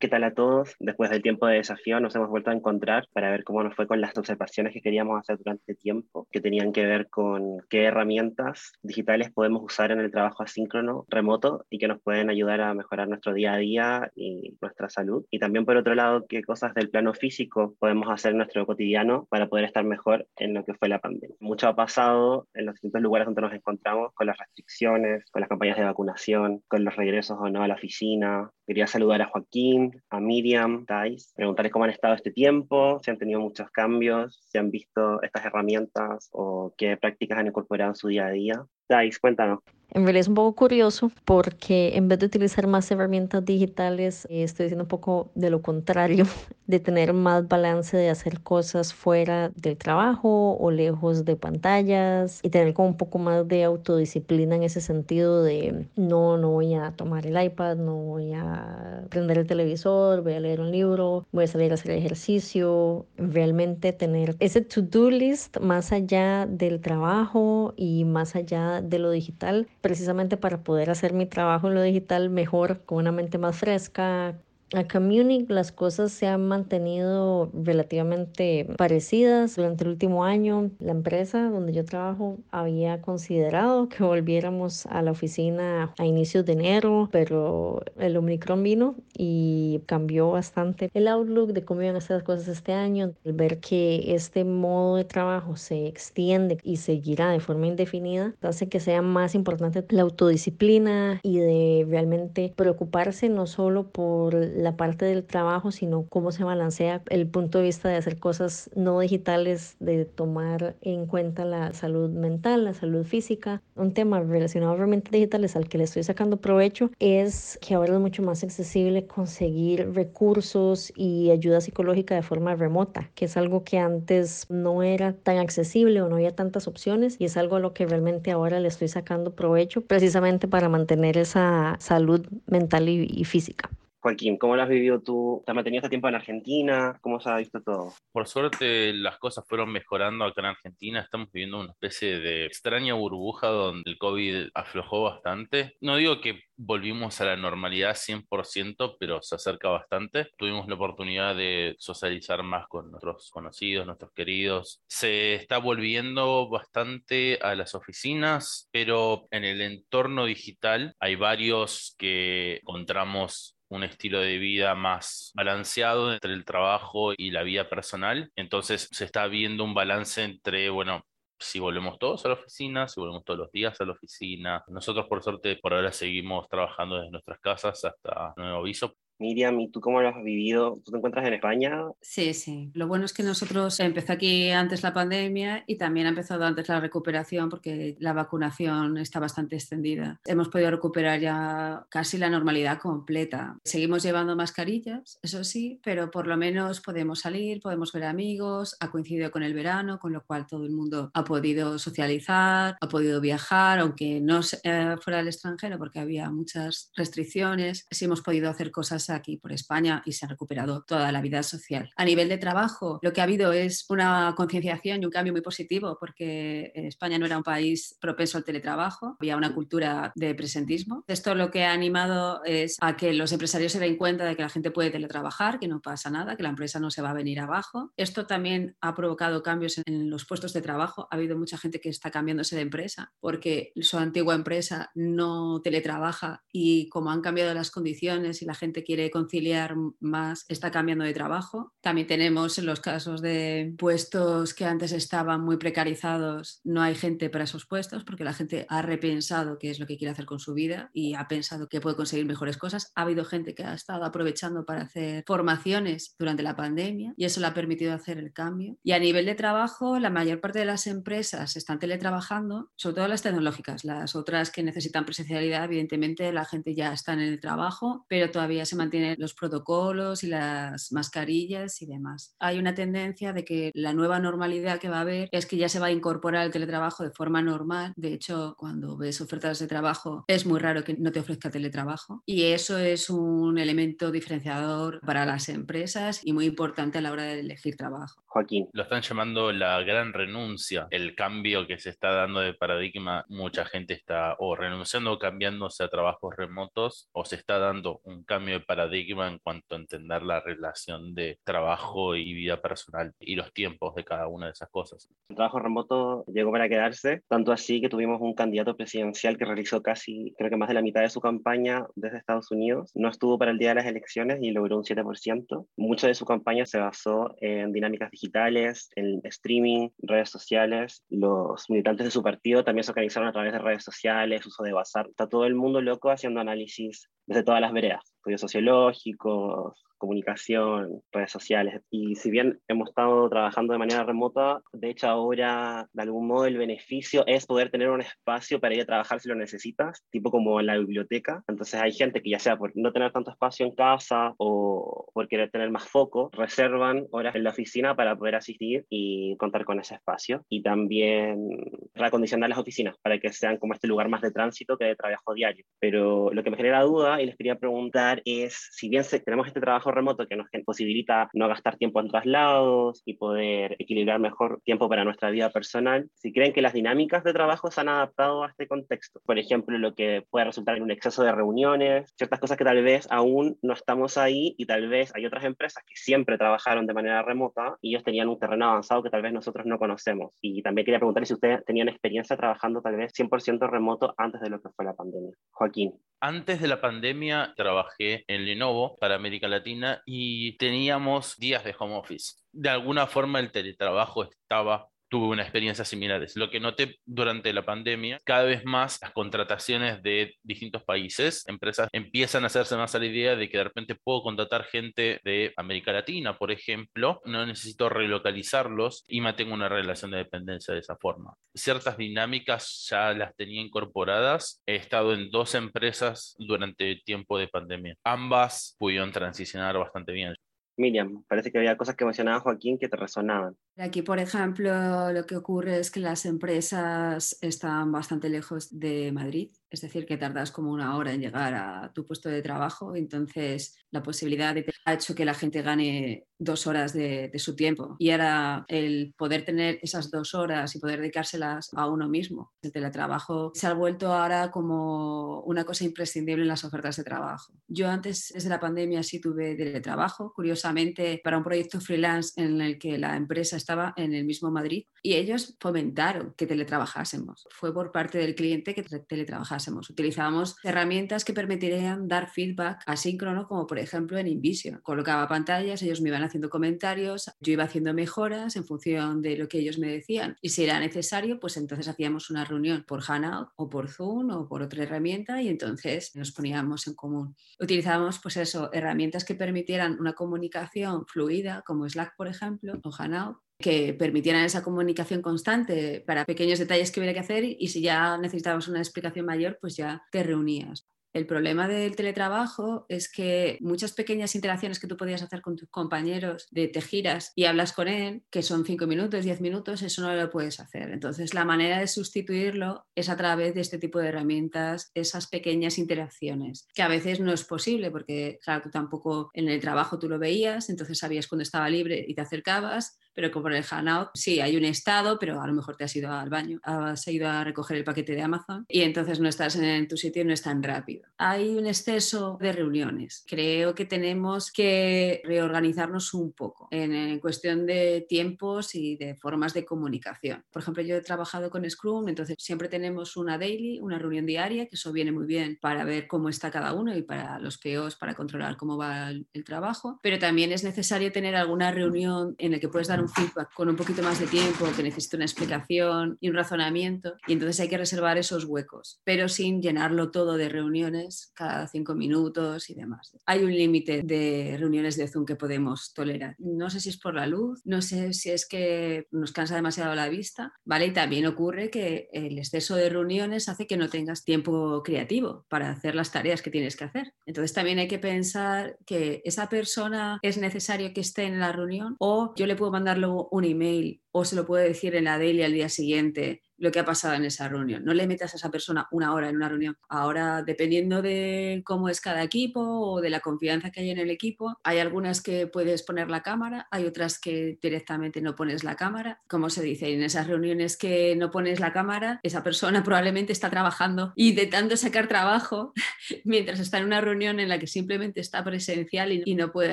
¿Qué 0.00 0.08
tal 0.08 0.24
a 0.24 0.32
todos? 0.32 0.76
Después 0.78 1.10
del 1.10 1.20
tiempo 1.20 1.46
de 1.46 1.56
desafío 1.56 2.00
nos 2.00 2.16
hemos 2.16 2.30
vuelto 2.30 2.48
a 2.48 2.54
encontrar 2.54 3.06
para 3.12 3.30
ver 3.30 3.44
cómo 3.44 3.62
nos 3.62 3.76
fue 3.76 3.86
con 3.86 4.00
las 4.00 4.16
observaciones 4.16 4.72
que 4.72 4.80
queríamos 4.80 5.20
hacer 5.20 5.36
durante 5.36 5.74
tiempo, 5.74 6.26
que 6.32 6.40
tenían 6.40 6.72
que 6.72 6.86
ver 6.86 7.10
con 7.10 7.58
qué 7.68 7.84
herramientas 7.84 8.72
digitales 8.80 9.30
podemos 9.30 9.62
usar 9.62 9.90
en 9.90 10.00
el 10.00 10.10
trabajo 10.10 10.42
asíncrono 10.42 11.04
remoto 11.10 11.66
y 11.68 11.76
que 11.76 11.86
nos 11.86 12.00
pueden 12.00 12.30
ayudar 12.30 12.62
a 12.62 12.72
mejorar 12.72 13.08
nuestro 13.08 13.34
día 13.34 13.52
a 13.52 13.58
día 13.58 14.10
y 14.14 14.56
nuestra 14.62 14.88
salud. 14.88 15.26
Y 15.30 15.38
también 15.38 15.66
por 15.66 15.76
otro 15.76 15.94
lado, 15.94 16.24
qué 16.26 16.42
cosas 16.42 16.72
del 16.72 16.88
plano 16.88 17.12
físico 17.12 17.74
podemos 17.78 18.08
hacer 18.08 18.30
en 18.30 18.38
nuestro 18.38 18.64
cotidiano 18.64 19.26
para 19.28 19.50
poder 19.50 19.66
estar 19.66 19.84
mejor 19.84 20.26
en 20.36 20.54
lo 20.54 20.64
que 20.64 20.72
fue 20.72 20.88
la 20.88 21.00
pandemia. 21.00 21.36
Mucho 21.40 21.68
ha 21.68 21.76
pasado 21.76 22.48
en 22.54 22.64
los 22.64 22.76
distintos 22.76 23.02
lugares 23.02 23.26
donde 23.26 23.42
nos 23.42 23.52
encontramos 23.52 24.14
con 24.14 24.28
las 24.28 24.38
restricciones, 24.38 25.30
con 25.30 25.40
las 25.40 25.50
campañas 25.50 25.76
de 25.76 25.84
vacunación, 25.84 26.62
con 26.68 26.86
los 26.86 26.96
regresos 26.96 27.36
o 27.38 27.50
no 27.50 27.62
a 27.62 27.68
la 27.68 27.74
oficina. 27.74 28.50
Quería 28.70 28.86
saludar 28.86 29.20
a 29.20 29.26
Joaquín, 29.26 30.00
a 30.10 30.20
Miriam, 30.20 30.86
Thais, 30.86 31.32
preguntarles 31.34 31.72
cómo 31.72 31.86
han 31.86 31.90
estado 31.90 32.14
este 32.14 32.30
tiempo, 32.30 33.00
si 33.02 33.10
han 33.10 33.18
tenido 33.18 33.40
muchos 33.40 33.68
cambios, 33.72 34.46
si 34.48 34.58
han 34.58 34.70
visto 34.70 35.20
estas 35.22 35.44
herramientas 35.44 36.28
o 36.30 36.72
qué 36.78 36.96
prácticas 36.96 37.40
han 37.40 37.48
incorporado 37.48 37.90
en 37.90 37.96
su 37.96 38.06
día 38.06 38.26
a 38.26 38.30
día. 38.30 38.64
Thais, 38.86 39.18
cuéntanos. 39.18 39.58
En 39.92 40.04
realidad 40.04 40.20
es 40.20 40.28
un 40.28 40.34
poco 40.34 40.54
curioso 40.54 41.10
porque 41.24 41.96
en 41.96 42.06
vez 42.06 42.20
de 42.20 42.26
utilizar 42.26 42.68
más 42.68 42.88
herramientas 42.92 43.44
digitales, 43.44 44.24
eh, 44.30 44.44
estoy 44.44 44.64
diciendo 44.66 44.84
un 44.84 44.88
poco 44.88 45.30
de 45.34 45.50
lo 45.50 45.62
contrario, 45.62 46.26
de 46.68 46.78
tener 46.78 47.12
más 47.12 47.48
balance 47.48 47.96
de 47.96 48.08
hacer 48.08 48.40
cosas 48.40 48.94
fuera 48.94 49.50
del 49.56 49.76
trabajo 49.76 50.56
o 50.56 50.70
lejos 50.70 51.24
de 51.24 51.34
pantallas 51.34 52.38
y 52.44 52.50
tener 52.50 52.72
como 52.74 52.88
un 52.88 52.96
poco 52.96 53.18
más 53.18 53.48
de 53.48 53.64
autodisciplina 53.64 54.54
en 54.54 54.62
ese 54.62 54.80
sentido 54.80 55.42
de 55.42 55.86
no, 55.96 56.38
no 56.38 56.50
voy 56.50 56.74
a 56.74 56.92
tomar 56.92 57.26
el 57.26 57.42
iPad, 57.42 57.76
no 57.76 57.96
voy 57.96 58.32
a 58.32 59.02
prender 59.08 59.38
el 59.38 59.46
televisor, 59.48 60.22
voy 60.22 60.34
a 60.34 60.40
leer 60.40 60.60
un 60.60 60.70
libro, 60.70 61.26
voy 61.32 61.44
a 61.44 61.48
salir 61.48 61.72
a 61.72 61.74
hacer 61.74 61.90
ejercicio, 61.90 63.06
realmente 63.16 63.92
tener 63.92 64.36
ese 64.38 64.60
to-do 64.60 65.10
list 65.10 65.58
más 65.58 65.90
allá 65.90 66.46
del 66.46 66.80
trabajo 66.80 67.74
y 67.76 68.04
más 68.04 68.36
allá 68.36 68.80
de 68.80 69.00
lo 69.00 69.10
digital 69.10 69.66
precisamente 69.80 70.36
para 70.36 70.62
poder 70.62 70.90
hacer 70.90 71.12
mi 71.12 71.26
trabajo 71.26 71.68
en 71.68 71.74
lo 71.74 71.82
digital 71.82 72.30
mejor, 72.30 72.84
con 72.84 72.98
una 72.98 73.12
mente 73.12 73.38
más 73.38 73.56
fresca, 73.56 74.40
Acá 74.72 74.98
en 74.98 75.08
Múnich 75.08 75.50
las 75.50 75.72
cosas 75.72 76.12
se 76.12 76.28
han 76.28 76.46
mantenido 76.46 77.50
relativamente 77.52 78.68
parecidas. 78.76 79.56
Durante 79.56 79.82
el 79.82 79.90
último 79.90 80.24
año, 80.24 80.70
la 80.78 80.92
empresa 80.92 81.50
donde 81.50 81.72
yo 81.72 81.84
trabajo 81.84 82.38
había 82.52 83.02
considerado 83.02 83.88
que 83.88 84.04
volviéramos 84.04 84.86
a 84.86 85.02
la 85.02 85.10
oficina 85.10 85.92
a 85.98 86.06
inicios 86.06 86.46
de 86.46 86.52
enero, 86.52 87.08
pero 87.10 87.82
el 87.98 88.16
Omicron 88.16 88.62
vino 88.62 88.94
y 89.18 89.80
cambió 89.86 90.30
bastante 90.30 90.88
el 90.94 91.08
outlook 91.08 91.52
de 91.52 91.64
cómo 91.64 91.82
iban 91.82 91.96
a 91.96 91.98
hacer 91.98 92.18
las 92.18 92.22
cosas 92.22 92.46
este 92.46 92.72
año. 92.72 93.12
El 93.24 93.32
ver 93.32 93.58
que 93.58 94.14
este 94.14 94.44
modo 94.44 94.96
de 94.96 95.04
trabajo 95.04 95.56
se 95.56 95.88
extiende 95.88 96.58
y 96.62 96.76
seguirá 96.76 97.30
de 97.30 97.40
forma 97.40 97.66
indefinida 97.66 98.34
hace 98.40 98.68
que 98.68 98.78
sea 98.78 99.02
más 99.02 99.34
importante 99.34 99.84
la 99.88 100.02
autodisciplina 100.02 101.18
y 101.24 101.38
de 101.38 101.86
realmente 101.88 102.52
preocuparse 102.54 103.28
no 103.28 103.48
solo 103.48 103.88
por 103.88 104.34
la 104.60 104.76
parte 104.76 105.04
del 105.04 105.24
trabajo, 105.24 105.70
sino 105.70 106.06
cómo 106.08 106.32
se 106.32 106.44
balancea 106.44 107.02
el 107.08 107.26
punto 107.26 107.58
de 107.58 107.64
vista 107.64 107.88
de 107.88 107.96
hacer 107.96 108.18
cosas 108.18 108.70
no 108.74 109.00
digitales, 109.00 109.76
de 109.80 110.04
tomar 110.04 110.76
en 110.82 111.06
cuenta 111.06 111.44
la 111.44 111.72
salud 111.72 112.10
mental, 112.10 112.64
la 112.64 112.74
salud 112.74 113.04
física. 113.04 113.62
Un 113.76 113.92
tema 113.92 114.20
relacionado 114.20 114.72
a 114.72 114.76
herramientas 114.76 115.12
digitales 115.12 115.56
al 115.56 115.68
que 115.68 115.78
le 115.78 115.84
estoy 115.84 116.02
sacando 116.02 116.38
provecho 116.38 116.90
es 116.98 117.58
que 117.60 117.74
ahora 117.74 117.94
es 117.94 118.00
mucho 118.00 118.22
más 118.22 118.44
accesible 118.44 119.06
conseguir 119.06 119.92
recursos 119.92 120.92
y 120.96 121.30
ayuda 121.30 121.60
psicológica 121.60 122.14
de 122.14 122.22
forma 122.22 122.54
remota, 122.54 123.10
que 123.14 123.24
es 123.26 123.36
algo 123.36 123.64
que 123.64 123.78
antes 123.78 124.46
no 124.48 124.82
era 124.82 125.12
tan 125.12 125.38
accesible 125.38 126.02
o 126.02 126.08
no 126.08 126.16
había 126.16 126.34
tantas 126.34 126.68
opciones 126.68 127.16
y 127.18 127.24
es 127.24 127.36
algo 127.36 127.56
a 127.56 127.60
lo 127.60 127.72
que 127.72 127.86
realmente 127.86 128.30
ahora 128.30 128.60
le 128.60 128.68
estoy 128.68 128.88
sacando 128.88 129.34
provecho 129.34 129.82
precisamente 129.82 130.48
para 130.48 130.68
mantener 130.68 131.16
esa 131.16 131.76
salud 131.80 132.26
mental 132.46 132.88
y, 132.88 133.08
y 133.10 133.24
física. 133.24 133.70
Joaquín, 134.02 134.38
¿cómo 134.38 134.56
lo 134.56 134.62
has 134.62 134.68
vivido 134.68 135.02
tú? 135.02 135.42
¿Te 135.44 135.52
has 135.52 135.54
mantenido 135.54 135.80
este 135.80 135.90
tiempo 135.90 136.08
en 136.08 136.14
Argentina? 136.14 136.98
¿Cómo 137.02 137.20
se 137.20 137.28
ha 137.28 137.36
visto 137.36 137.60
todo? 137.60 137.92
Por 138.12 138.26
suerte 138.26 138.94
las 138.94 139.18
cosas 139.18 139.44
fueron 139.46 139.70
mejorando 139.70 140.24
acá 140.24 140.40
en 140.40 140.46
Argentina. 140.46 141.00
Estamos 141.00 141.30
viviendo 141.30 141.60
una 141.60 141.72
especie 141.72 142.18
de 142.18 142.46
extraña 142.46 142.94
burbuja 142.94 143.48
donde 143.48 143.90
el 143.90 143.98
COVID 143.98 144.48
aflojó 144.54 145.02
bastante. 145.02 145.76
No 145.80 145.96
digo 145.96 146.20
que 146.22 146.40
volvimos 146.56 147.20
a 147.20 147.26
la 147.26 147.36
normalidad 147.36 147.94
100%, 147.94 148.96
pero 148.98 149.20
se 149.20 149.34
acerca 149.34 149.68
bastante. 149.68 150.30
Tuvimos 150.38 150.66
la 150.66 150.76
oportunidad 150.76 151.36
de 151.36 151.74
socializar 151.78 152.42
más 152.42 152.68
con 152.68 152.90
nuestros 152.90 153.30
conocidos, 153.30 153.86
nuestros 153.86 154.12
queridos. 154.12 154.82
Se 154.88 155.34
está 155.34 155.58
volviendo 155.58 156.48
bastante 156.48 157.38
a 157.42 157.54
las 157.54 157.74
oficinas, 157.74 158.68
pero 158.72 159.26
en 159.30 159.44
el 159.44 159.60
entorno 159.60 160.24
digital 160.24 160.94
hay 161.00 161.16
varios 161.16 161.94
que 161.98 162.56
encontramos 162.56 163.56
un 163.70 163.84
estilo 163.84 164.20
de 164.20 164.38
vida 164.38 164.74
más 164.74 165.32
balanceado 165.34 166.12
entre 166.12 166.32
el 166.34 166.44
trabajo 166.44 167.12
y 167.16 167.30
la 167.30 167.42
vida 167.42 167.68
personal. 167.68 168.30
Entonces 168.36 168.88
se 168.90 169.04
está 169.04 169.26
viendo 169.28 169.64
un 169.64 169.74
balance 169.74 170.22
entre, 170.24 170.68
bueno, 170.70 171.02
si 171.38 171.58
volvemos 171.58 171.98
todos 171.98 172.24
a 172.26 172.28
la 172.28 172.34
oficina, 172.34 172.88
si 172.88 173.00
volvemos 173.00 173.24
todos 173.24 173.38
los 173.38 173.52
días 173.52 173.80
a 173.80 173.84
la 173.84 173.92
oficina. 173.92 174.62
Nosotros, 174.68 175.06
por 175.08 175.22
suerte, 175.22 175.56
por 175.56 175.72
ahora 175.72 175.92
seguimos 175.92 176.48
trabajando 176.48 176.96
desde 176.96 177.12
nuestras 177.12 177.40
casas 177.40 177.84
hasta 177.84 178.34
nuevo 178.36 178.58
aviso, 178.58 178.94
Miriam, 179.20 179.60
¿y 179.60 179.70
tú 179.70 179.80
cómo 179.80 180.00
lo 180.00 180.08
has 180.08 180.22
vivido? 180.22 180.80
¿Tú 180.84 180.90
te 180.90 180.96
encuentras 180.96 181.26
en 181.26 181.34
España? 181.34 181.82
Sí, 182.00 182.34
sí. 182.34 182.70
Lo 182.74 182.88
bueno 182.88 183.04
es 183.04 183.12
que 183.12 183.22
nosotros 183.22 183.78
empezó 183.80 184.14
aquí 184.14 184.50
antes 184.50 184.82
la 184.82 184.94
pandemia 184.94 185.64
y 185.66 185.76
también 185.76 186.06
ha 186.06 186.10
empezado 186.10 186.44
antes 186.44 186.68
la 186.68 186.80
recuperación 186.80 187.48
porque 187.48 187.96
la 187.98 188.12
vacunación 188.12 188.96
está 188.96 189.20
bastante 189.20 189.56
extendida. 189.56 190.20
Hemos 190.24 190.48
podido 190.48 190.70
recuperar 190.70 191.20
ya 191.20 191.86
casi 191.90 192.16
la 192.16 192.30
normalidad 192.30 192.78
completa. 192.78 193.58
Seguimos 193.64 194.02
llevando 194.02 194.36
mascarillas, 194.36 195.18
eso 195.22 195.44
sí, 195.44 195.80
pero 195.84 196.10
por 196.10 196.26
lo 196.26 196.36
menos 196.36 196.80
podemos 196.80 197.20
salir, 197.20 197.60
podemos 197.60 197.92
ver 197.92 198.04
amigos, 198.04 198.76
ha 198.80 198.90
coincidido 198.90 199.30
con 199.30 199.42
el 199.42 199.52
verano, 199.52 199.98
con 199.98 200.12
lo 200.12 200.24
cual 200.24 200.46
todo 200.46 200.64
el 200.64 200.70
mundo 200.70 201.10
ha 201.12 201.24
podido 201.24 201.78
socializar, 201.78 202.76
ha 202.80 202.88
podido 202.88 203.20
viajar, 203.20 203.80
aunque 203.80 204.20
no 204.20 204.40
fuera 204.42 205.18
del 205.18 205.28
extranjero 205.28 205.76
porque 205.78 206.00
había 206.00 206.30
muchas 206.30 206.90
restricciones. 206.96 207.86
Sí 207.90 208.06
hemos 208.06 208.22
podido 208.22 208.48
hacer 208.48 208.70
cosas 208.70 209.09
aquí 209.14 209.36
por 209.36 209.52
España 209.52 210.02
y 210.04 210.12
se 210.12 210.26
ha 210.26 210.28
recuperado 210.28 210.82
toda 210.82 211.12
la 211.12 211.20
vida 211.20 211.42
social. 211.42 211.90
A 211.96 212.04
nivel 212.04 212.28
de 212.28 212.38
trabajo, 212.38 212.98
lo 213.02 213.12
que 213.12 213.20
ha 213.20 213.24
habido 213.24 213.52
es 213.52 213.86
una 213.88 214.34
concienciación 214.36 215.02
y 215.02 215.04
un 215.04 215.10
cambio 215.10 215.32
muy 215.32 215.42
positivo 215.42 215.96
porque 215.98 216.72
España 216.74 217.18
no 217.18 217.26
era 217.26 217.36
un 217.36 217.42
país 217.42 217.96
propenso 218.00 218.38
al 218.38 218.44
teletrabajo, 218.44 219.16
había 219.20 219.36
una 219.36 219.54
cultura 219.54 220.12
de 220.14 220.34
presentismo. 220.34 221.04
Esto 221.06 221.34
lo 221.34 221.50
que 221.50 221.64
ha 221.64 221.72
animado 221.72 222.42
es 222.44 222.76
a 222.80 222.96
que 222.96 223.12
los 223.12 223.32
empresarios 223.32 223.72
se 223.72 223.78
den 223.78 223.96
cuenta 223.96 224.24
de 224.24 224.36
que 224.36 224.42
la 224.42 224.48
gente 224.48 224.70
puede 224.70 224.90
teletrabajar, 224.90 225.58
que 225.58 225.68
no 225.68 225.80
pasa 225.80 226.10
nada, 226.10 226.36
que 226.36 226.42
la 226.42 226.48
empresa 226.50 226.80
no 226.80 226.90
se 226.90 227.02
va 227.02 227.10
a 227.10 227.14
venir 227.14 227.40
abajo. 227.40 227.92
Esto 227.96 228.26
también 228.26 228.76
ha 228.80 228.94
provocado 228.94 229.42
cambios 229.42 229.80
en 229.86 230.10
los 230.10 230.24
puestos 230.24 230.52
de 230.52 230.62
trabajo. 230.62 231.08
Ha 231.10 231.16
habido 231.16 231.36
mucha 231.36 231.58
gente 231.58 231.80
que 231.80 231.88
está 231.88 232.10
cambiándose 232.10 232.56
de 232.56 232.62
empresa 232.62 233.12
porque 233.20 233.72
su 233.80 233.98
antigua 233.98 234.34
empresa 234.34 234.90
no 234.94 235.60
teletrabaja 235.62 236.42
y 236.52 236.88
como 236.88 237.10
han 237.10 237.20
cambiado 237.20 237.54
las 237.54 237.70
condiciones 237.70 238.42
y 238.42 238.44
la 238.44 238.54
gente 238.54 238.84
quiere 238.84 238.99
conciliar 239.10 239.76
más, 240.00 240.44
está 240.48 240.70
cambiando 240.70 241.04
de 241.04 241.14
trabajo. 241.14 241.72
También 241.80 242.06
tenemos 242.06 242.58
en 242.58 242.66
los 242.66 242.80
casos 242.80 243.22
de 243.22 243.74
puestos 243.78 244.52
que 244.52 244.64
antes 244.64 244.92
estaban 244.92 245.40
muy 245.42 245.56
precarizados, 245.56 246.60
no 246.64 246.82
hay 246.82 246.94
gente 246.94 247.30
para 247.30 247.44
esos 247.44 247.66
puestos 247.66 248.04
porque 248.04 248.24
la 248.24 248.34
gente 248.34 248.66
ha 248.68 248.82
repensado 248.82 249.58
qué 249.58 249.70
es 249.70 249.78
lo 249.78 249.86
que 249.86 249.96
quiere 249.96 250.12
hacer 250.12 250.26
con 250.26 250.40
su 250.40 250.54
vida 250.54 250.90
y 250.92 251.14
ha 251.14 251.28
pensado 251.28 251.68
que 251.68 251.80
puede 251.80 251.96
conseguir 251.96 252.26
mejores 252.26 252.56
cosas. 252.56 252.92
Ha 252.94 253.02
habido 253.02 253.24
gente 253.24 253.54
que 253.54 253.64
ha 253.64 253.74
estado 253.74 254.04
aprovechando 254.04 254.64
para 254.64 254.82
hacer 254.82 255.24
formaciones 255.26 256.14
durante 256.18 256.42
la 256.42 256.56
pandemia 256.56 257.14
y 257.16 257.24
eso 257.24 257.40
le 257.40 257.46
ha 257.46 257.54
permitido 257.54 257.92
hacer 257.92 258.18
el 258.18 258.32
cambio. 258.32 258.76
Y 258.82 258.92
a 258.92 258.98
nivel 258.98 259.26
de 259.26 259.34
trabajo, 259.34 259.98
la 259.98 260.10
mayor 260.10 260.40
parte 260.40 260.58
de 260.58 260.64
las 260.64 260.86
empresas 260.86 261.56
están 261.56 261.78
teletrabajando, 261.78 262.70
sobre 262.76 262.96
todo 262.96 263.08
las 263.08 263.22
tecnológicas. 263.22 263.84
Las 263.84 264.16
otras 264.16 264.50
que 264.50 264.62
necesitan 264.62 265.04
presencialidad, 265.04 265.64
evidentemente 265.64 266.32
la 266.32 266.44
gente 266.44 266.74
ya 266.74 266.92
está 266.92 267.12
en 267.12 267.20
el 267.20 267.40
trabajo, 267.40 268.04
pero 268.08 268.30
todavía 268.30 268.64
se 268.66 268.76
mantienen 268.90 269.14
los 269.20 269.34
protocolos 269.34 270.24
y 270.24 270.26
las 270.26 270.90
mascarillas 270.90 271.80
y 271.80 271.86
demás. 271.86 272.34
Hay 272.40 272.58
una 272.58 272.74
tendencia 272.74 273.32
de 273.32 273.44
que 273.44 273.70
la 273.72 273.92
nueva 273.92 274.18
normalidad 274.18 274.80
que 274.80 274.88
va 274.88 274.98
a 274.98 275.02
haber 275.02 275.28
es 275.30 275.46
que 275.46 275.56
ya 275.56 275.68
se 275.68 275.78
va 275.78 275.86
a 275.86 275.92
incorporar 275.92 276.44
el 276.44 276.50
teletrabajo 276.50 277.04
de 277.04 277.12
forma 277.12 277.40
normal. 277.40 277.92
De 277.94 278.12
hecho, 278.12 278.56
cuando 278.58 278.96
ves 278.96 279.20
ofertas 279.20 279.60
de 279.60 279.68
trabajo, 279.68 280.24
es 280.26 280.44
muy 280.44 280.58
raro 280.58 280.82
que 280.82 280.94
no 280.94 281.12
te 281.12 281.20
ofrezca 281.20 281.50
teletrabajo. 281.50 282.24
Y 282.26 282.42
eso 282.46 282.78
es 282.78 283.10
un 283.10 283.58
elemento 283.58 284.10
diferenciador 284.10 285.00
para 285.02 285.24
las 285.24 285.48
empresas 285.48 286.22
y 286.24 286.32
muy 286.32 286.46
importante 286.46 286.98
a 286.98 287.00
la 287.00 287.12
hora 287.12 287.22
de 287.22 287.38
elegir 287.38 287.76
trabajo. 287.76 288.20
Joaquín. 288.26 288.68
Lo 288.72 288.82
están 288.82 289.02
llamando 289.02 289.52
la 289.52 289.80
gran 289.82 290.12
renuncia, 290.12 290.88
el 290.90 291.14
cambio 291.14 291.68
que 291.68 291.78
se 291.78 291.90
está 291.90 292.10
dando 292.12 292.40
de 292.40 292.54
paradigma. 292.54 293.24
Mucha 293.28 293.64
gente 293.64 293.94
está 293.94 294.34
o 294.40 294.56
renunciando 294.56 295.12
o 295.12 295.18
cambiándose 295.20 295.84
a 295.84 295.88
trabajos 295.88 296.34
remotos 296.36 297.08
o 297.12 297.24
se 297.24 297.36
está 297.36 297.58
dando 297.58 298.00
un 298.02 298.24
cambio 298.24 298.58
de 298.58 298.64
paradigma 298.64 298.79
en 298.88 299.38
cuanto 299.38 299.74
a 299.74 299.78
entender 299.78 300.22
la 300.22 300.40
relación 300.40 301.14
de 301.14 301.38
trabajo 301.44 302.14
y 302.16 302.32
vida 302.32 302.60
personal 302.60 303.12
y 303.18 303.34
los 303.36 303.52
tiempos 303.52 303.94
de 303.94 304.04
cada 304.04 304.28
una 304.28 304.46
de 304.46 304.52
esas 304.52 304.70
cosas. 304.70 305.08
El 305.28 305.36
trabajo 305.36 305.58
remoto 305.58 306.24
llegó 306.26 306.52
para 306.52 306.68
quedarse, 306.68 307.22
tanto 307.28 307.52
así 307.52 307.80
que 307.80 307.88
tuvimos 307.88 308.20
un 308.20 308.34
candidato 308.34 308.76
presidencial 308.76 309.36
que 309.36 309.44
realizó 309.44 309.82
casi, 309.82 310.34
creo 310.38 310.50
que 310.50 310.56
más 310.56 310.68
de 310.68 310.74
la 310.74 310.82
mitad 310.82 311.02
de 311.02 311.10
su 311.10 311.20
campaña 311.20 311.86
desde 311.94 312.18
Estados 312.18 312.50
Unidos. 312.50 312.90
No 312.94 313.08
estuvo 313.08 313.38
para 313.38 313.50
el 313.50 313.58
día 313.58 313.70
de 313.70 313.76
las 313.76 313.86
elecciones 313.86 314.38
y 314.42 314.50
logró 314.50 314.78
un 314.78 314.84
7%. 314.84 315.66
Mucha 315.76 316.06
de 316.06 316.14
su 316.14 316.24
campaña 316.24 316.66
se 316.66 316.78
basó 316.78 317.34
en 317.40 317.72
dinámicas 317.72 318.10
digitales, 318.10 318.90
en 318.96 319.20
streaming, 319.24 319.90
redes 319.98 320.30
sociales. 320.30 321.04
Los 321.08 321.68
militantes 321.68 322.06
de 322.06 322.10
su 322.10 322.22
partido 322.22 322.64
también 322.64 322.84
se 322.84 322.90
organizaron 322.90 323.28
a 323.28 323.32
través 323.32 323.52
de 323.52 323.58
redes 323.58 323.84
sociales, 323.84 324.46
uso 324.46 324.62
de 324.62 324.74
WhatsApp. 324.74 325.08
Está 325.08 325.28
todo 325.28 325.44
el 325.44 325.54
mundo 325.54 325.80
loco 325.80 326.10
haciendo 326.10 326.40
análisis 326.40 327.08
desde 327.26 327.44
todas 327.44 327.60
las 327.60 327.72
veredas, 327.72 328.02
estudios 328.20 328.42
sociológicos, 328.42 329.82
comunicación, 330.00 331.02
redes 331.12 331.30
sociales. 331.30 331.80
Y 331.90 332.16
si 332.16 332.30
bien 332.30 332.58
hemos 332.66 332.88
estado 332.88 333.28
trabajando 333.28 333.72
de 333.72 333.78
manera 333.78 334.02
remota, 334.02 334.60
de 334.72 334.90
hecho 334.90 335.06
ahora 335.06 335.88
de 335.92 336.02
algún 336.02 336.26
modo 336.26 336.46
el 336.46 336.56
beneficio 336.56 337.24
es 337.26 337.46
poder 337.46 337.70
tener 337.70 337.90
un 337.90 338.00
espacio 338.00 338.58
para 338.60 338.74
ir 338.74 338.80
a 338.80 338.86
trabajar 338.86 339.20
si 339.20 339.28
lo 339.28 339.36
necesitas, 339.36 340.02
tipo 340.10 340.32
como 340.32 340.58
en 340.58 340.66
la 340.66 340.78
biblioteca. 340.78 341.44
Entonces 341.46 341.80
hay 341.80 341.92
gente 341.92 342.22
que 342.22 342.30
ya 342.30 342.38
sea 342.38 342.56
por 342.56 342.72
no 342.74 342.92
tener 342.92 343.12
tanto 343.12 343.30
espacio 343.30 343.66
en 343.66 343.74
casa 343.74 344.34
o 344.38 345.10
por 345.14 345.28
querer 345.28 345.50
tener 345.50 345.70
más 345.70 345.88
foco, 345.88 346.30
reservan 346.32 347.06
horas 347.10 347.36
en 347.36 347.44
la 347.44 347.50
oficina 347.50 347.94
para 347.94 348.16
poder 348.16 348.34
asistir 348.34 348.86
y 348.88 349.36
contar 349.36 349.64
con 349.64 349.78
ese 349.78 349.94
espacio. 349.94 350.44
Y 350.48 350.62
también 350.62 351.48
reacondicionar 351.94 352.48
las 352.48 352.58
oficinas 352.58 352.96
para 353.02 353.18
que 353.18 353.32
sean 353.32 353.58
como 353.58 353.74
este 353.74 353.86
lugar 353.86 354.08
más 354.08 354.22
de 354.22 354.32
tránsito 354.32 354.78
que 354.78 354.86
de 354.86 354.96
trabajo 354.96 355.34
diario. 355.34 355.64
Pero 355.78 356.32
lo 356.32 356.42
que 356.42 356.50
me 356.50 356.56
genera 356.56 356.82
duda 356.82 357.20
y 357.20 357.26
les 357.26 357.36
quería 357.36 357.56
preguntar 357.56 358.22
es, 358.24 358.68
si 358.72 358.88
bien 358.88 359.04
tenemos 359.24 359.46
este 359.46 359.60
trabajo 359.60 359.89
remoto 359.92 360.26
que 360.26 360.36
nos 360.36 360.48
posibilita 360.64 361.30
no 361.32 361.48
gastar 361.48 361.76
tiempo 361.76 362.00
en 362.00 362.08
traslados 362.08 363.02
y 363.04 363.14
poder 363.14 363.76
equilibrar 363.78 364.20
mejor 364.20 364.60
tiempo 364.64 364.88
para 364.88 365.04
nuestra 365.04 365.30
vida 365.30 365.50
personal, 365.50 366.08
si 366.14 366.32
creen 366.32 366.52
que 366.52 366.62
las 366.62 366.72
dinámicas 366.72 367.24
de 367.24 367.32
trabajo 367.32 367.70
se 367.70 367.80
han 367.80 367.88
adaptado 367.88 368.44
a 368.44 368.48
este 368.48 368.66
contexto. 368.66 369.20
Por 369.24 369.38
ejemplo, 369.38 369.78
lo 369.78 369.94
que 369.94 370.24
puede 370.30 370.46
resultar 370.46 370.76
en 370.76 370.82
un 370.82 370.90
exceso 370.90 371.22
de 371.22 371.32
reuniones, 371.32 372.12
ciertas 372.16 372.40
cosas 372.40 372.56
que 372.56 372.64
tal 372.64 372.82
vez 372.82 373.06
aún 373.10 373.58
no 373.62 373.72
estamos 373.72 374.18
ahí 374.18 374.54
y 374.58 374.66
tal 374.66 374.88
vez 374.88 375.12
hay 375.14 375.26
otras 375.26 375.44
empresas 375.44 375.82
que 375.86 375.96
siempre 375.96 376.38
trabajaron 376.38 376.86
de 376.86 376.94
manera 376.94 377.22
remota 377.22 377.76
y 377.80 377.90
ellos 377.90 378.04
tenían 378.04 378.28
un 378.28 378.38
terreno 378.38 378.66
avanzado 378.66 379.02
que 379.02 379.10
tal 379.10 379.22
vez 379.22 379.32
nosotros 379.32 379.66
no 379.66 379.78
conocemos. 379.78 380.32
Y 380.40 380.62
también 380.62 380.84
quería 380.84 380.98
preguntarles 380.98 381.28
si 381.28 381.34
ustedes 381.34 381.64
tenían 381.64 381.88
experiencia 381.88 382.36
trabajando 382.36 382.80
tal 382.82 382.96
vez 382.96 383.12
100% 383.12 383.68
remoto 383.68 384.14
antes 384.16 384.40
de 384.40 384.50
lo 384.50 384.60
que 384.60 384.68
fue 384.70 384.84
la 384.84 384.94
pandemia. 384.94 385.32
Joaquín. 385.50 385.94
Antes 386.20 386.60
de 386.60 386.68
la 386.68 386.80
pandemia 386.80 387.54
trabajé 387.56 388.24
en 388.28 388.44
Lenovo 388.44 388.96
para 389.00 389.14
América 389.14 389.48
Latina 389.48 389.79
y 390.06 390.56
teníamos 390.56 391.36
días 391.36 391.64
de 391.64 391.74
home 391.78 391.96
office. 391.96 392.34
De 392.52 392.68
alguna 392.68 393.06
forma 393.06 393.40
el 393.40 393.52
teletrabajo 393.52 394.24
estaba 394.24 394.88
tuve 395.10 395.26
una 395.26 395.42
experiencia 395.42 395.84
similares. 395.84 396.36
Lo 396.36 396.48
que 396.48 396.60
noté 396.60 396.96
durante 397.04 397.52
la 397.52 397.64
pandemia, 397.64 398.18
cada 398.24 398.44
vez 398.44 398.64
más 398.64 398.98
las 399.02 399.10
contrataciones 399.10 400.02
de 400.02 400.36
distintos 400.42 400.84
países, 400.84 401.46
empresas 401.48 401.88
empiezan 401.92 402.44
a 402.44 402.46
hacerse 402.46 402.76
más 402.76 402.94
a 402.94 403.00
la 403.00 403.06
idea 403.06 403.36
de 403.36 403.48
que 403.50 403.58
de 403.58 403.64
repente 403.64 403.96
puedo 403.96 404.22
contratar 404.22 404.64
gente 404.64 405.20
de 405.24 405.52
América 405.56 405.92
Latina, 405.92 406.38
por 406.38 406.52
ejemplo, 406.52 407.20
no 407.24 407.44
necesito 407.44 407.88
relocalizarlos 407.88 409.04
y 409.08 409.20
mantengo 409.20 409.52
una 409.52 409.68
relación 409.68 410.12
de 410.12 410.18
dependencia 410.18 410.72
de 410.72 410.80
esa 410.80 410.96
forma. 410.96 411.34
Ciertas 411.54 411.96
dinámicas 411.96 412.86
ya 412.88 413.12
las 413.12 413.34
tenía 413.34 413.60
incorporadas. 413.60 414.62
He 414.66 414.76
estado 414.76 415.12
en 415.12 415.30
dos 415.30 415.54
empresas 415.54 416.36
durante 416.38 416.92
el 416.92 417.02
tiempo 417.02 417.36
de 417.36 417.48
pandemia. 417.48 417.96
Ambas 418.04 418.76
pudieron 418.78 419.10
transicionar 419.10 419.76
bastante 419.76 420.12
bien. 420.12 420.34
Miriam, 420.80 421.22
parece 421.28 421.52
que 421.52 421.58
había 421.58 421.76
cosas 421.76 421.94
que 421.94 422.04
mencionaba 422.04 422.40
Joaquín 422.40 422.78
que 422.78 422.88
te 422.88 422.96
resonaban. 422.96 423.54
Aquí, 423.80 424.02
por 424.02 424.18
ejemplo, 424.18 425.10
lo 425.10 425.24
que 425.24 425.36
ocurre 425.36 425.78
es 425.78 425.90
que 425.90 426.00
las 426.00 426.26
empresas 426.26 427.38
están 427.40 427.90
bastante 427.90 428.28
lejos 428.28 428.78
de 428.78 429.10
Madrid, 429.10 429.52
es 429.70 429.80
decir, 429.80 430.04
que 430.04 430.18
tardas 430.18 430.50
como 430.50 430.70
una 430.70 430.96
hora 430.96 431.12
en 431.12 431.20
llegar 431.22 431.54
a 431.54 431.90
tu 431.94 432.04
puesto 432.04 432.28
de 432.28 432.42
trabajo, 432.42 432.94
entonces 432.94 433.78
la 433.90 434.02
posibilidad 434.02 434.54
de 434.54 434.66
ha 434.84 434.94
hecho 434.94 435.14
que 435.14 435.24
la 435.24 435.34
gente 435.34 435.62
gane 435.62 436.26
dos 436.38 436.66
horas 436.66 436.92
de, 436.92 437.30
su 437.36 437.54
tiempo 437.54 437.96
y 437.98 438.10
ahora 438.10 438.64
el 438.68 439.14
poder 439.16 439.44
tener 439.44 439.78
esas 439.82 440.10
dos 440.10 440.34
horas 440.34 440.74
y 440.74 440.78
poder 440.78 441.00
dedicárselas 441.00 441.70
a 441.74 441.86
uno 441.86 442.08
mismo. 442.08 442.52
El 442.62 442.72
teletrabajo 442.72 443.52
se 443.54 443.66
ha 443.66 443.72
vuelto 443.72 444.12
ahora 444.12 444.50
como 444.50 445.40
una 445.42 445.64
cosa 445.64 445.84
imprescindible 445.84 446.42
en 446.42 446.48
las 446.48 446.64
ofertas 446.64 446.96
de 446.96 447.04
trabajo. 447.04 447.52
Yo 447.68 447.88
antes, 447.88 448.32
desde 448.34 448.48
la 448.48 448.60
pandemia, 448.60 449.02
sí 449.02 449.20
tuve 449.20 449.54
teletrabajo, 449.54 450.32
curiosamente, 450.34 451.20
para 451.22 451.38
un 451.38 451.44
proyecto 451.44 451.80
freelance 451.80 452.40
en 452.40 452.60
el 452.60 452.78
que 452.78 452.98
la 452.98 453.16
empresa 453.16 453.56
está 453.56 453.69
estaba 453.70 453.94
en 453.96 454.14
el 454.14 454.24
mismo 454.24 454.50
Madrid 454.50 454.86
y 455.00 455.14
ellos 455.14 455.56
fomentaron 455.60 456.34
que 456.36 456.46
teletrabajásemos. 456.46 457.46
Fue 457.50 457.72
por 457.72 457.92
parte 457.92 458.18
del 458.18 458.34
cliente 458.34 458.74
que 458.74 458.82
teletrabajásemos. 458.82 459.88
Utilizábamos 459.90 460.56
herramientas 460.64 461.24
que 461.24 461.32
permitirían 461.32 462.08
dar 462.08 462.28
feedback 462.30 462.82
asíncrono, 462.86 463.46
como 463.46 463.68
por 463.68 463.78
ejemplo 463.78 464.18
en 464.18 464.26
Invision. 464.26 464.80
Colocaba 464.82 465.28
pantallas, 465.28 465.82
ellos 465.82 466.00
me 466.00 466.08
iban 466.08 466.24
haciendo 466.24 466.50
comentarios, 466.50 467.30
yo 467.38 467.52
iba 467.52 467.64
haciendo 467.64 467.94
mejoras 467.94 468.56
en 468.56 468.64
función 468.64 469.22
de 469.22 469.36
lo 469.36 469.46
que 469.46 469.58
ellos 469.58 469.78
me 469.78 469.86
decían. 469.86 470.36
Y 470.42 470.48
si 470.48 470.64
era 470.64 470.80
necesario, 470.80 471.38
pues 471.38 471.56
entonces 471.56 471.86
hacíamos 471.86 472.28
una 472.30 472.44
reunión 472.44 472.84
por 472.86 473.02
Hangout 473.02 473.50
o 473.54 473.68
por 473.68 473.88
Zoom 473.88 474.30
o 474.30 474.48
por 474.48 474.62
otra 474.62 474.82
herramienta 474.82 475.40
y 475.40 475.48
entonces 475.48 476.10
nos 476.16 476.32
poníamos 476.32 476.88
en 476.88 476.94
común. 476.94 477.36
Utilizábamos 477.60 478.18
pues 478.20 478.36
eso, 478.36 478.70
herramientas 478.72 479.24
que 479.24 479.36
permitieran 479.36 479.98
una 480.00 480.14
comunicación 480.14 481.06
fluida, 481.06 481.62
como 481.64 481.88
Slack, 481.88 482.16
por 482.16 482.26
ejemplo, 482.26 482.80
o 482.82 482.90
Hangout, 482.90 483.38
que 483.60 483.94
permitieran 483.94 484.44
esa 484.44 484.62
comunicación 484.62 485.22
constante 485.22 486.02
para 486.06 486.24
pequeños 486.24 486.58
detalles 486.58 486.90
que 486.90 487.00
hubiera 487.00 487.14
que 487.14 487.20
hacer 487.20 487.44
y 487.44 487.68
si 487.68 487.82
ya 487.82 488.18
necesitabas 488.18 488.68
una 488.68 488.80
explicación 488.80 489.26
mayor, 489.26 489.58
pues 489.60 489.76
ya 489.76 490.02
te 490.10 490.22
reunías. 490.22 490.86
El 491.12 491.26
problema 491.26 491.66
del 491.66 491.96
teletrabajo 491.96 492.86
es 492.88 493.10
que 493.10 493.58
muchas 493.60 493.92
pequeñas 493.92 494.36
interacciones 494.36 494.78
que 494.78 494.86
tú 494.86 494.96
podías 494.96 495.22
hacer 495.22 495.40
con 495.40 495.56
tus 495.56 495.68
compañeros 495.68 496.46
de 496.52 496.68
te 496.68 496.80
giras 496.80 497.32
y 497.34 497.46
hablas 497.46 497.72
con 497.72 497.88
él, 497.88 498.22
que 498.30 498.42
son 498.42 498.64
cinco 498.64 498.86
minutos, 498.86 499.24
diez 499.24 499.40
minutos, 499.40 499.82
eso 499.82 500.02
no 500.02 500.14
lo 500.14 500.30
puedes 500.30 500.60
hacer. 500.60 500.90
Entonces, 500.90 501.34
la 501.34 501.44
manera 501.44 501.80
de 501.80 501.88
sustituirlo 501.88 502.86
es 502.94 503.08
a 503.08 503.16
través 503.16 503.54
de 503.54 503.60
este 503.60 503.78
tipo 503.78 503.98
de 503.98 504.08
herramientas, 504.08 504.92
esas 504.94 505.26
pequeñas 505.26 505.78
interacciones, 505.78 506.68
que 506.74 506.82
a 506.82 506.88
veces 506.88 507.18
no 507.18 507.32
es 507.32 507.42
posible 507.42 507.90
porque, 507.90 508.38
claro, 508.44 508.62
tú 508.62 508.70
tampoco 508.70 509.30
en 509.34 509.48
el 509.48 509.60
trabajo 509.60 509.98
tú 509.98 510.08
lo 510.08 510.20
veías, 510.20 510.70
entonces 510.70 510.98
sabías 510.98 511.26
cuando 511.26 511.42
estaba 511.42 511.68
libre 511.68 512.04
y 512.06 512.14
te 512.14 512.20
acercabas, 512.20 512.99
pero 513.14 513.30
como 513.30 513.48
en 513.48 513.56
el 513.56 513.64
Hangout, 513.64 514.10
sí, 514.14 514.40
hay 514.40 514.56
un 514.56 514.64
estado, 514.64 515.18
pero 515.18 515.40
a 515.40 515.46
lo 515.46 515.52
mejor 515.52 515.76
te 515.76 515.84
has 515.84 515.94
ido 515.96 516.12
al 516.12 516.30
baño, 516.30 516.60
has 516.62 517.06
ido 517.08 517.28
a 517.28 517.44
recoger 517.44 517.76
el 517.76 517.84
paquete 517.84 518.14
de 518.14 518.22
Amazon 518.22 518.64
y 518.68 518.82
entonces 518.82 519.20
no 519.20 519.28
estás 519.28 519.56
en 519.56 519.88
tu 519.88 519.96
sitio 519.96 520.22
y 520.22 520.24
no 520.24 520.32
es 520.32 520.42
tan 520.42 520.62
rápido. 520.62 521.08
Hay 521.18 521.56
un 521.56 521.66
exceso 521.66 522.38
de 522.40 522.52
reuniones. 522.52 523.24
Creo 523.26 523.74
que 523.74 523.84
tenemos 523.84 524.52
que 524.52 525.20
reorganizarnos 525.24 526.14
un 526.14 526.32
poco 526.32 526.68
en, 526.70 527.18
cuestión 527.20 527.66
de 527.66 528.06
tiempos 528.08 528.74
y 528.74 528.96
de 528.96 529.14
formas 529.14 529.52
de 529.52 529.64
comunicación. 529.64 530.44
Por 530.50 530.62
ejemplo, 530.62 530.82
yo 530.82 530.96
he 530.96 531.00
trabajado 531.00 531.50
con 531.50 531.68
Scrum, 531.68 532.08
entonces 532.08 532.36
siempre 532.38 532.68
tenemos 532.68 533.16
una 533.16 533.36
daily, 533.36 533.80
una 533.80 533.98
reunión 533.98 534.26
diaria, 534.26 534.66
que 534.66 534.76
eso 534.76 534.92
viene 534.92 535.12
muy 535.12 535.26
bien 535.26 535.58
para 535.60 535.84
ver 535.84 536.06
cómo 536.06 536.28
está 536.28 536.50
cada 536.50 536.72
uno 536.72 536.96
y 536.96 537.02
para 537.02 537.38
los 537.38 537.58
POs, 537.58 537.96
para 537.96 538.14
controlar 538.14 538.56
cómo 538.56 538.76
va 538.76 539.10
el, 539.10 539.26
el 539.32 539.44
trabajo, 539.44 539.98
pero 540.02 540.18
también 540.18 540.52
es 540.52 540.64
necesario 540.64 541.12
tener 541.12 541.36
alguna 541.36 541.70
reunión 541.70 542.34
en 542.38 542.52
la 542.52 542.60
que 542.60 542.68
puedes 542.68 542.88
dar 542.88 542.99
un 543.00 543.08
feedback 543.08 543.52
con 543.54 543.68
un 543.68 543.76
poquito 543.76 544.02
más 544.02 544.20
de 544.20 544.26
tiempo, 544.26 544.66
que 544.76 544.82
necesita 544.82 545.16
una 545.16 545.26
explicación 545.26 546.18
y 546.20 546.28
un 546.28 546.36
razonamiento, 546.36 547.14
y 547.26 547.32
entonces 547.32 547.60
hay 547.60 547.68
que 547.68 547.78
reservar 547.78 548.18
esos 548.18 548.44
huecos, 548.44 549.00
pero 549.04 549.28
sin 549.28 549.62
llenarlo 549.62 550.10
todo 550.10 550.36
de 550.36 550.48
reuniones 550.48 551.32
cada 551.34 551.66
cinco 551.68 551.94
minutos 551.94 552.70
y 552.70 552.74
demás. 552.74 553.12
Hay 553.26 553.44
un 553.44 553.52
límite 553.52 554.02
de 554.02 554.56
reuniones 554.58 554.96
de 554.96 555.08
Zoom 555.08 555.24
que 555.24 555.36
podemos 555.36 555.92
tolerar. 555.94 556.34
No 556.38 556.70
sé 556.70 556.80
si 556.80 556.88
es 556.90 556.98
por 556.98 557.14
la 557.14 557.26
luz, 557.26 557.60
no 557.64 557.82
sé 557.82 558.12
si 558.12 558.30
es 558.30 558.46
que 558.46 559.06
nos 559.10 559.32
cansa 559.32 559.54
demasiado 559.56 559.94
la 559.94 560.08
vista, 560.08 560.52
¿vale? 560.64 560.86
Y 560.86 560.92
también 560.92 561.26
ocurre 561.26 561.70
que 561.70 562.08
el 562.12 562.38
exceso 562.38 562.76
de 562.76 562.88
reuniones 562.88 563.48
hace 563.48 563.66
que 563.66 563.76
no 563.76 563.88
tengas 563.88 564.24
tiempo 564.24 564.82
creativo 564.82 565.46
para 565.48 565.70
hacer 565.70 565.94
las 565.94 566.10
tareas 566.10 566.42
que 566.42 566.50
tienes 566.50 566.76
que 566.76 566.84
hacer. 566.84 567.14
Entonces 567.26 567.52
también 567.52 567.78
hay 567.78 567.88
que 567.88 567.98
pensar 567.98 568.76
que 568.86 569.22
esa 569.24 569.48
persona 569.48 570.18
es 570.22 570.38
necesario 570.38 570.92
que 570.92 571.00
esté 571.00 571.24
en 571.24 571.38
la 571.38 571.52
reunión 571.52 571.96
o 571.98 572.32
yo 572.36 572.46
le 572.46 572.56
puedo 572.56 572.72
mandar 572.72 572.89
un 572.98 573.44
email 573.44 574.00
o 574.12 574.24
se 574.24 574.36
lo 574.36 574.46
puede 574.46 574.68
decir 574.68 574.94
en 574.94 575.04
la 575.04 575.18
daily 575.18 575.42
al 575.42 575.52
día 575.52 575.68
siguiente 575.68 576.42
lo 576.60 576.70
que 576.70 576.78
ha 576.78 576.84
pasado 576.84 577.14
en 577.14 577.24
esa 577.24 577.48
reunión. 577.48 577.84
No 577.84 577.94
le 577.94 578.06
metas 578.06 578.34
a 578.34 578.36
esa 578.36 578.50
persona 578.50 578.86
una 578.92 579.14
hora 579.14 579.28
en 579.28 579.36
una 579.36 579.48
reunión. 579.48 579.76
Ahora, 579.88 580.42
dependiendo 580.42 581.02
de 581.02 581.62
cómo 581.64 581.88
es 581.88 582.00
cada 582.00 582.22
equipo 582.22 582.60
o 582.60 583.00
de 583.00 583.10
la 583.10 583.20
confianza 583.20 583.70
que 583.70 583.80
hay 583.80 583.90
en 583.90 583.98
el 583.98 584.10
equipo, 584.10 584.58
hay 584.62 584.78
algunas 584.78 585.22
que 585.22 585.46
puedes 585.46 585.82
poner 585.82 586.10
la 586.10 586.22
cámara, 586.22 586.68
hay 586.70 586.84
otras 586.84 587.18
que 587.18 587.58
directamente 587.62 588.20
no 588.20 588.36
pones 588.36 588.62
la 588.62 588.76
cámara. 588.76 589.20
Como 589.26 589.48
se 589.48 589.62
dice, 589.62 589.92
en 589.92 590.02
esas 590.02 590.26
reuniones 590.26 590.76
que 590.76 591.16
no 591.16 591.30
pones 591.30 591.60
la 591.60 591.72
cámara, 591.72 592.20
esa 592.22 592.44
persona 592.44 592.84
probablemente 592.84 593.32
está 593.32 593.48
trabajando, 593.48 594.12
intentando 594.14 594.76
sacar 594.76 595.08
trabajo, 595.08 595.72
mientras 596.24 596.60
está 596.60 596.78
en 596.78 596.84
una 596.84 597.00
reunión 597.00 597.40
en 597.40 597.48
la 597.48 597.58
que 597.58 597.66
simplemente 597.66 598.20
está 598.20 598.44
presencial 598.44 599.12
y, 599.12 599.22
y 599.24 599.34
no 599.34 599.50
puede 599.50 599.72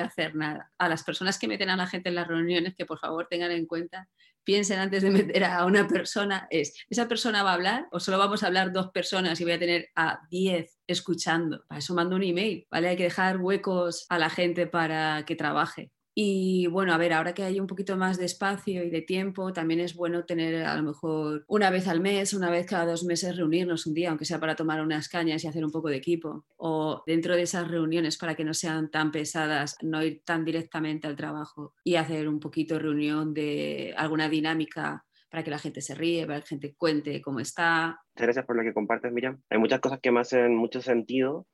hacer 0.00 0.34
nada. 0.34 0.72
A 0.78 0.88
las 0.88 1.04
personas 1.04 1.38
que 1.38 1.48
meten 1.48 1.68
a 1.68 1.76
la 1.76 1.86
gente 1.86 2.08
en 2.08 2.14
las 2.14 2.26
reuniones, 2.26 2.74
que 2.74 2.86
por 2.86 2.98
favor 2.98 3.26
tengan 3.28 3.50
en 3.50 3.66
cuenta 3.66 4.08
piensen 4.48 4.78
antes 4.78 5.02
de 5.02 5.10
meter 5.18 5.44
a 5.44 5.66
una 5.66 5.86
persona 5.86 6.46
es, 6.48 6.72
¿esa 6.88 7.06
persona 7.06 7.42
va 7.42 7.50
a 7.50 7.54
hablar 7.54 7.86
o 7.92 8.00
solo 8.00 8.16
vamos 8.16 8.42
a 8.42 8.46
hablar 8.46 8.72
dos 8.72 8.88
personas 8.92 9.38
y 9.38 9.44
voy 9.44 9.52
a 9.52 9.58
tener 9.58 9.90
a 9.94 10.20
diez 10.30 10.78
escuchando? 10.86 11.66
Para 11.68 11.80
eso 11.80 11.92
mando 11.92 12.16
un 12.16 12.22
email, 12.22 12.66
¿vale? 12.70 12.88
Hay 12.88 12.96
que 12.96 13.02
dejar 13.02 13.42
huecos 13.42 14.06
a 14.08 14.18
la 14.18 14.30
gente 14.30 14.66
para 14.66 15.26
que 15.26 15.36
trabaje. 15.36 15.90
Y 16.20 16.66
bueno, 16.66 16.92
a 16.92 16.98
ver, 16.98 17.12
ahora 17.12 17.32
que 17.32 17.44
hay 17.44 17.60
un 17.60 17.68
poquito 17.68 17.96
más 17.96 18.18
de 18.18 18.24
espacio 18.24 18.82
y 18.82 18.90
de 18.90 19.02
tiempo, 19.02 19.52
también 19.52 19.78
es 19.78 19.94
bueno 19.94 20.24
tener 20.24 20.64
a 20.64 20.74
lo 20.74 20.82
mejor 20.82 21.44
una 21.46 21.70
vez 21.70 21.86
al 21.86 22.00
mes, 22.00 22.34
una 22.34 22.50
vez 22.50 22.66
cada 22.66 22.86
dos 22.86 23.04
meses 23.04 23.36
reunirnos 23.36 23.86
un 23.86 23.94
día, 23.94 24.08
aunque 24.08 24.24
sea 24.24 24.40
para 24.40 24.56
tomar 24.56 24.80
unas 24.80 25.08
cañas 25.08 25.44
y 25.44 25.46
hacer 25.46 25.64
un 25.64 25.70
poco 25.70 25.90
de 25.90 25.96
equipo. 25.98 26.44
O 26.56 27.04
dentro 27.06 27.36
de 27.36 27.42
esas 27.42 27.68
reuniones, 27.68 28.18
para 28.18 28.34
que 28.34 28.42
no 28.42 28.52
sean 28.52 28.90
tan 28.90 29.12
pesadas, 29.12 29.76
no 29.80 30.02
ir 30.02 30.24
tan 30.24 30.44
directamente 30.44 31.06
al 31.06 31.14
trabajo 31.14 31.74
y 31.84 31.94
hacer 31.94 32.28
un 32.28 32.40
poquito 32.40 32.74
de 32.74 32.80
reunión 32.80 33.32
de 33.32 33.94
alguna 33.96 34.28
dinámica 34.28 35.06
para 35.30 35.44
que 35.44 35.50
la 35.52 35.60
gente 35.60 35.82
se 35.82 35.94
ríe, 35.94 36.26
para 36.26 36.40
que 36.40 36.46
la 36.46 36.48
gente 36.48 36.74
cuente 36.76 37.22
cómo 37.22 37.38
está. 37.38 38.00
Muchas 38.16 38.26
gracias 38.26 38.44
por 38.44 38.56
lo 38.56 38.64
que 38.64 38.74
compartes, 38.74 39.12
Miriam. 39.12 39.40
Hay 39.50 39.58
muchas 39.58 39.78
cosas 39.78 40.00
que 40.00 40.10
me 40.10 40.18
hacen 40.18 40.56
mucho 40.56 40.82
sentido 40.82 41.46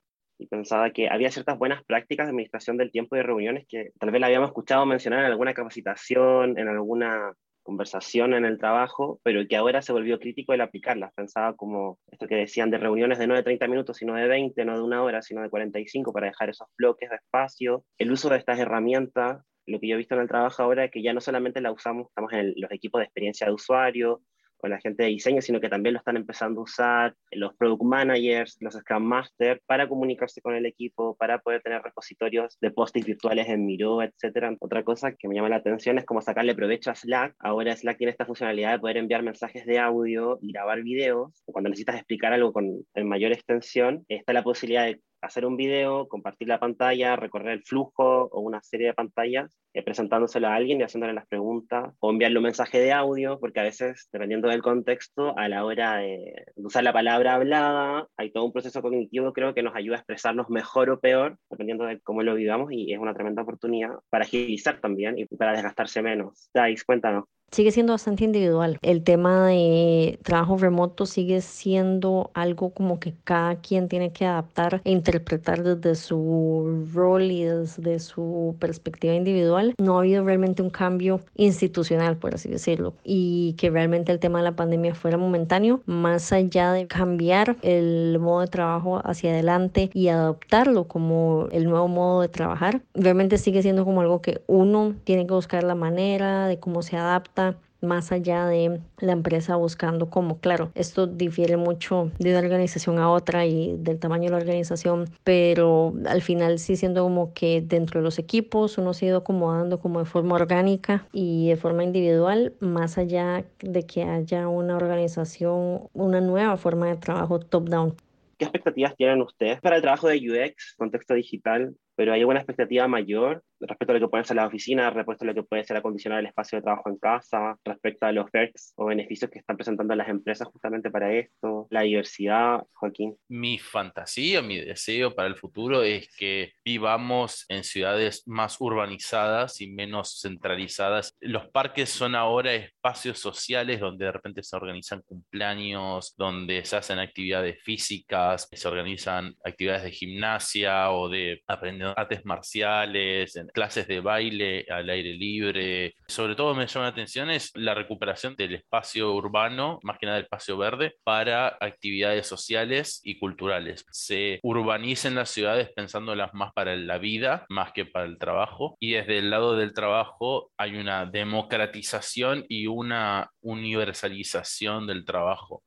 y 0.45 0.47
pensaba 0.47 0.91
que 0.91 1.09
había 1.09 1.31
ciertas 1.31 1.59
buenas 1.59 1.83
prácticas 1.85 2.27
de 2.27 2.31
administración 2.31 2.77
del 2.77 2.93
tiempo 2.93 3.17
de 3.17 3.23
reuniones 3.23 3.67
que 3.67 3.91
tal 3.99 4.11
vez 4.11 4.21
la 4.21 4.27
habíamos 4.27 4.51
escuchado 4.51 4.85
mencionar 4.85 5.21
en 5.21 5.31
alguna 5.31 5.55
capacitación, 5.55 6.59
en 6.59 6.69
alguna 6.69 7.33
conversación 7.63 8.35
en 8.35 8.45
el 8.45 8.59
trabajo, 8.59 9.21
pero 9.23 9.41
que 9.49 9.57
ahora 9.57 9.81
se 9.81 9.93
volvió 9.93 10.21
crítico 10.21 10.53
el 10.53 10.61
aplicarlas. 10.61 11.15
Pensaba 11.15 11.57
como 11.57 11.99
esto 12.13 12.29
que 12.29 12.35
decían 12.35 12.71
de 12.71 12.77
reuniones 12.77 13.19
de 13.19 13.27
no 13.27 13.35
de 13.35 13.43
30 13.43 13.67
minutos, 13.69 13.97
sino 13.97 14.15
de 14.15 14.29
20, 14.29 14.65
no 14.67 14.77
de 14.77 14.83
una 14.83 15.03
hora, 15.03 15.23
sino 15.23 15.41
de 15.41 15.49
45 15.49 16.13
para 16.13 16.27
dejar 16.27 16.51
esos 16.51 16.69
bloques 16.77 17.09
de 17.09 17.17
espacio. 17.17 17.83
El 17.97 18.13
uso 18.13 18.29
de 18.29 18.37
estas 18.37 18.59
herramientas, 18.59 19.43
lo 19.67 19.81
que 19.81 19.89
yo 19.89 19.95
he 19.95 19.99
visto 19.99 20.15
en 20.15 20.21
el 20.21 20.29
trabajo 20.29 20.63
ahora 20.63 20.85
es 20.85 20.91
que 20.91 21.03
ya 21.03 21.15
no 21.15 21.23
solamente 21.23 21.63
la 21.63 21.73
usamos, 21.73 22.09
estamos 22.09 22.33
en 22.35 22.53
los 22.57 22.71
equipos 22.71 22.99
de 22.99 23.07
experiencia 23.07 23.47
de 23.47 23.55
usuario, 23.55 24.21
con 24.57 24.71
la 24.71 24.81
gente 24.81 25.03
de 25.03 25.11
diseño, 25.11 25.41
sino 25.41 25.61
que 25.61 25.69
también 25.69 25.95
lo 25.95 25.99
están 25.99 26.17
empezando 26.17 26.61
a 26.61 26.65
usar 26.65 27.15
los 27.31 27.55
product 27.57 27.83
managers, 27.83 28.57
los 28.61 28.75
Scrum 28.75 29.03
Masters, 29.03 29.61
para 29.67 29.89
comunicarse 29.89 30.41
con 30.41 30.55
el 30.55 30.67
equipo, 30.67 31.17
para 31.17 31.39
poder 31.39 31.63
tener 31.63 31.83
repositorios 31.83 32.57
de 32.61 32.71
post 32.71 32.95
virtuales 32.95 33.49
en 33.49 33.67
Miro, 33.67 34.03
etc. 34.03 34.57
Otra 34.61 34.83
cosa 34.83 35.13
que 35.13 35.29
me 35.29 35.35
llama 35.35 35.49
la 35.49 35.57
atención 35.57 35.99
es 35.99 36.05
cómo 36.05 36.21
sacarle 36.21 36.55
provecho 36.55 36.91
a 36.91 36.95
Slack. 36.95 37.35
Ahora 37.39 37.77
Slack 37.77 37.99
tiene 37.99 38.11
esta 38.11 38.27
funcionalidad 38.27 38.73
de 38.73 38.79
poder 38.79 38.97
enviar 38.97 39.23
mensajes 39.23 39.67
de 39.67 39.79
audio 39.79 40.39
y 40.41 40.53
grabar 40.53 40.83
videos. 40.83 41.43
Cuando 41.47 41.71
necesitas 41.71 41.97
explicar 41.97 42.33
algo 42.33 42.53
con 42.53 42.85
en 42.95 43.09
mayor 43.09 43.33
extensión, 43.33 44.05
está 44.09 44.33
la 44.33 44.43
posibilidad 44.43 44.85
de 44.85 45.01
hacer 45.25 45.47
un 45.47 45.57
video, 45.57 46.09
compartir 46.09 46.49
la 46.49 46.61
pantalla, 46.61 47.17
recorrer 47.17 47.53
el 47.53 47.63
flujo 47.63 48.29
o 48.31 48.41
una 48.41 48.63
serie 48.63 48.89
de 48.89 48.95
pantallas, 48.95 49.57
eh, 49.73 49.83
presentándoselo 49.83 50.49
a 50.49 50.55
alguien 50.55 50.81
y 50.81 50.85
haciéndole 50.85 51.13
las 51.13 51.27
preguntas, 51.27 51.95
o 52.01 52.11
enviarle 52.11 52.39
un 52.39 52.45
mensaje 52.45 52.79
de 52.81 52.93
audio, 52.93 53.39
porque 53.41 53.61
a 53.61 53.65
veces, 53.65 54.09
dependiendo 54.13 54.49
del 54.49 54.63
contexto, 54.63 55.37
a 55.37 55.49
la 55.49 55.65
hora 55.65 55.97
de 55.97 56.45
usar 56.57 56.85
la 56.85 56.93
palabra 56.93 57.35
hablada, 57.35 58.07
hay 58.17 58.31
todo 58.31 58.45
un 58.45 58.53
proceso 58.53 58.83
cognitivo, 58.83 59.33
creo, 59.33 59.55
que 59.55 59.63
nos 59.63 59.75
ayuda 59.75 59.97
a 59.97 59.99
expresarnos 59.99 60.51
mejor 60.51 60.91
o 60.91 61.01
peor, 61.01 61.39
dependiendo 61.51 61.85
de 61.85 62.01
cómo 62.01 62.23
lo 62.23 62.35
vivamos, 62.35 62.73
y 62.73 62.93
es 62.93 62.99
una 62.99 63.15
tremenda 63.15 63.43
oportunidad 63.43 63.91
para 64.11 64.25
agilizar 64.25 64.81
también 64.81 65.19
y 65.19 65.27
para 65.27 65.53
desgastarse 65.53 66.03
menos. 66.03 66.51
Dais, 66.53 66.85
cuéntanos 66.85 67.25
sigue 67.55 67.71
siendo 67.71 67.93
bastante 67.93 68.25
individual. 68.25 68.79
El 68.83 69.05
tema 69.05 69.47
de 69.47 70.19
trabajo 70.25 70.59
remoto 70.59 71.07
sigue 71.07 71.41
siendo 71.41 72.33
algo 72.35 72.71
como 72.71 72.99
que 72.99 73.15
cada 73.23 73.57
quien 73.57 73.89
tiene 73.89 74.13
que 74.13 74.27
adaptar 74.27 74.81
e 74.85 74.91
interpretar 74.91 75.63
desde 75.63 75.95
su 75.95 76.85
rol 76.93 77.23
y 77.31 77.45
desde 77.45 78.01
su 78.01 78.57
perspectiva 78.59 79.15
individual. 79.15 79.75
No 79.79 79.97
ha 79.97 80.01
habido 80.01 80.25
realmente 80.25 80.63
un 80.63 80.71
cambio 80.71 81.21
institucional, 81.37 82.17
por 82.17 82.35
así 82.35 82.49
decirlo, 82.49 82.95
y 83.05 83.55
que 83.57 83.71
realmente 83.71 84.11
el 84.11 84.19
tema 84.19 84.39
de 84.39 84.45
la 84.45 84.57
pandemia 84.57 84.97
fuera 84.97 85.17
momentáneo, 85.17 85.81
más 85.87 86.33
allá 86.33 86.73
de 86.73 86.89
cambiar 86.89 87.57
el 87.63 88.19
modo 88.19 88.41
de 88.41 88.49
trabajo 88.49 89.01
hacia 89.05 89.31
adelante 89.31 89.91
y 89.95 90.09
adoptarlo 90.09 90.89
como 90.89 91.47
el 91.53 91.67
nuevo 91.67 91.87
modo 91.87 92.21
de 92.21 92.29
trabajar, 92.29 92.83
realmente 92.95 93.39
sigue 93.39 93.63
siendo 93.63 93.85
como 93.85 94.01
algo 94.01 94.21
que 94.21 94.43
uno 94.49 94.95
tiene 95.05 95.25
que 95.25 95.35
buscar 95.35 95.63
la 95.63 95.77
manera 95.77 96.49
de 96.49 96.59
cómo 96.59 96.83
se 96.83 96.97
adapta 96.97 97.44
más 97.85 98.13
allá 98.13 98.47
de 98.47 98.81
la 98.99 99.13
empresa 99.13 99.57
buscando 99.57 100.11
cómo. 100.11 100.39
Claro, 100.41 100.73
esto 100.75 101.07
difiere 101.07 101.57
mucho 101.57 102.11
de 102.19 102.31
una 102.31 102.41
organización 102.41 102.99
a 102.99 103.11
otra 103.11 103.47
y 103.47 103.77
del 103.79 103.99
tamaño 103.99 104.25
de 104.25 104.31
la 104.31 104.37
organización, 104.39 105.05
pero 105.23 105.95
al 106.07 106.23
final 106.23 106.59
sí 106.59 106.77
siendo 106.77 107.05
como 107.05 107.33
que 107.35 107.61
dentro 107.61 108.01
de 108.01 108.05
los 108.05 108.19
equipos 108.19 108.79
uno 108.79 108.95
se 108.95 109.07
ha 109.07 109.09
ido 109.11 109.19
acomodando 109.19 109.79
como 109.81 110.01
de 110.01 110.07
forma 110.07 110.35
orgánica 110.35 111.07
y 111.13 111.49
de 111.49 111.57
forma 111.57 111.85
individual, 111.85 112.55
más 112.61 112.99
allá 112.99 113.45
de 113.61 113.83
que 113.85 114.03
haya 114.03 114.49
una 114.49 114.77
organización, 114.77 115.89
una 115.93 116.21
nueva 116.21 116.57
forma 116.57 116.89
de 116.89 116.97
trabajo 116.97 117.39
top-down. 117.39 117.95
¿Qué 118.39 118.47
expectativas 118.47 118.97
tienen 118.97 119.23
ustedes 119.23 119.61
para 119.61 119.77
el 119.77 119.83
trabajo 119.83 120.09
de 120.09 120.17
UX, 120.19 120.75
contexto 120.77 121.15
digital? 121.15 121.77
Pero 121.97 122.13
hay 122.13 122.25
una 122.25 122.41
expectativa 122.41 122.89
mayor 122.89 123.43
respecto 123.61 123.93
a 123.93 123.95
lo 123.95 124.01
que 124.01 124.11
pueden 124.11 124.25
ser 124.25 124.37
las 124.37 124.47
oficinas, 124.47 124.93
respecto 124.93 125.25
a 125.25 125.27
lo 125.29 125.35
que 125.35 125.43
puede 125.43 125.65
ser 125.65 125.77
acondicionar 125.77 126.21
el 126.21 126.27
espacio 126.27 126.59
de 126.59 126.63
trabajo 126.63 126.91
en 126.91 126.99
casa, 126.99 127.57
respecto 127.65 128.07
a 128.07 128.13
los 128.13 128.31
perks 128.31 128.73
o 128.77 128.87
beneficios 128.87 129.31
que 129.31 129.39
están 129.39 129.57
presentando 129.57 129.95
las 129.95 130.09
empresas 130.09 130.49
justamente 130.49 130.91
para 130.91 131.13
esto, 131.13 131.67
la 131.71 131.83
diversidad, 131.83 132.63
Joaquín. 132.73 133.17
Mi 133.29 133.59
fantasía, 133.59 134.43
mi 134.43 134.61
deseo 134.61 135.15
para 135.15 135.29
el 135.29 135.37
futuro 135.37 135.83
es 135.83 136.15
que 136.17 136.53
vivamos 136.65 137.45
en 137.49 137.65
ciudades 137.65 138.23
más 138.27 138.61
urbanizadas 138.61 139.61
y 139.61 139.71
menos 139.71 140.21
centralizadas. 140.21 141.17
Los 141.21 141.49
parques 141.49 141.91
son 141.91 142.15
ahora 142.15 142.55
espacios 142.55 143.19
sociales 143.19 143.81
donde 143.81 144.07
de 144.07 144.13
repente 144.13 144.43
se 144.43 144.57
organizan 144.57 145.03
cumpleaños, 145.03 146.15
donde 146.17 146.65
se 146.65 146.77
hacen 146.77 146.99
actividades 146.99 147.63
físicas, 147.63 148.49
se 148.53 148.69
organizan 148.69 149.35
actividades 149.45 149.85
de 149.85 149.91
gimnasia 149.91 150.91
o 150.91 151.09
de 151.09 151.43
aprender 151.47 151.84
artes 151.97 152.25
marciales, 152.25 153.39
clases 153.53 153.87
de 153.87 154.01
baile 154.01 154.67
al 154.69 154.89
aire 154.91 155.15
libre. 155.15 155.95
Sobre 156.07 156.35
todo 156.35 156.55
me 156.55 156.67
llama 156.67 156.87
la 156.87 156.93
atención 156.93 157.31
es 157.31 157.51
la 157.55 157.75
recuperación 157.75 158.35
del 158.37 158.55
espacio 158.55 159.13
urbano, 159.15 159.79
más 159.83 159.99
que 159.99 160.07
nada 160.07 160.17
del 160.17 160.25
espacio 160.25 160.57
verde, 160.57 160.95
para 161.05 161.57
actividades 161.61 162.27
sociales 162.27 163.01
y 163.05 163.19
culturales. 163.19 163.85
Se 163.91 164.41
urbanicen 164.43 165.15
las 165.15 165.31
ciudades 165.31 165.71
pensándolas 165.75 166.33
más 166.35 166.53
para 166.53 166.77
la 166.77 166.99
vida, 166.99 167.47
más 167.49 167.73
que 167.73 167.85
para 167.85 168.07
el 168.07 168.19
trabajo. 168.19 168.77
Y 168.81 168.93
desde 168.93 169.19
el 169.19 169.31
lado 169.31 169.57
del 169.57 169.75
trabajo 169.75 170.51
hay 170.57 170.77
una 170.77 171.07
democratización 171.07 172.45
y 172.49 172.67
una 172.67 173.31
universalización 173.41 174.87
del 174.87 175.05
trabajo 175.05 175.63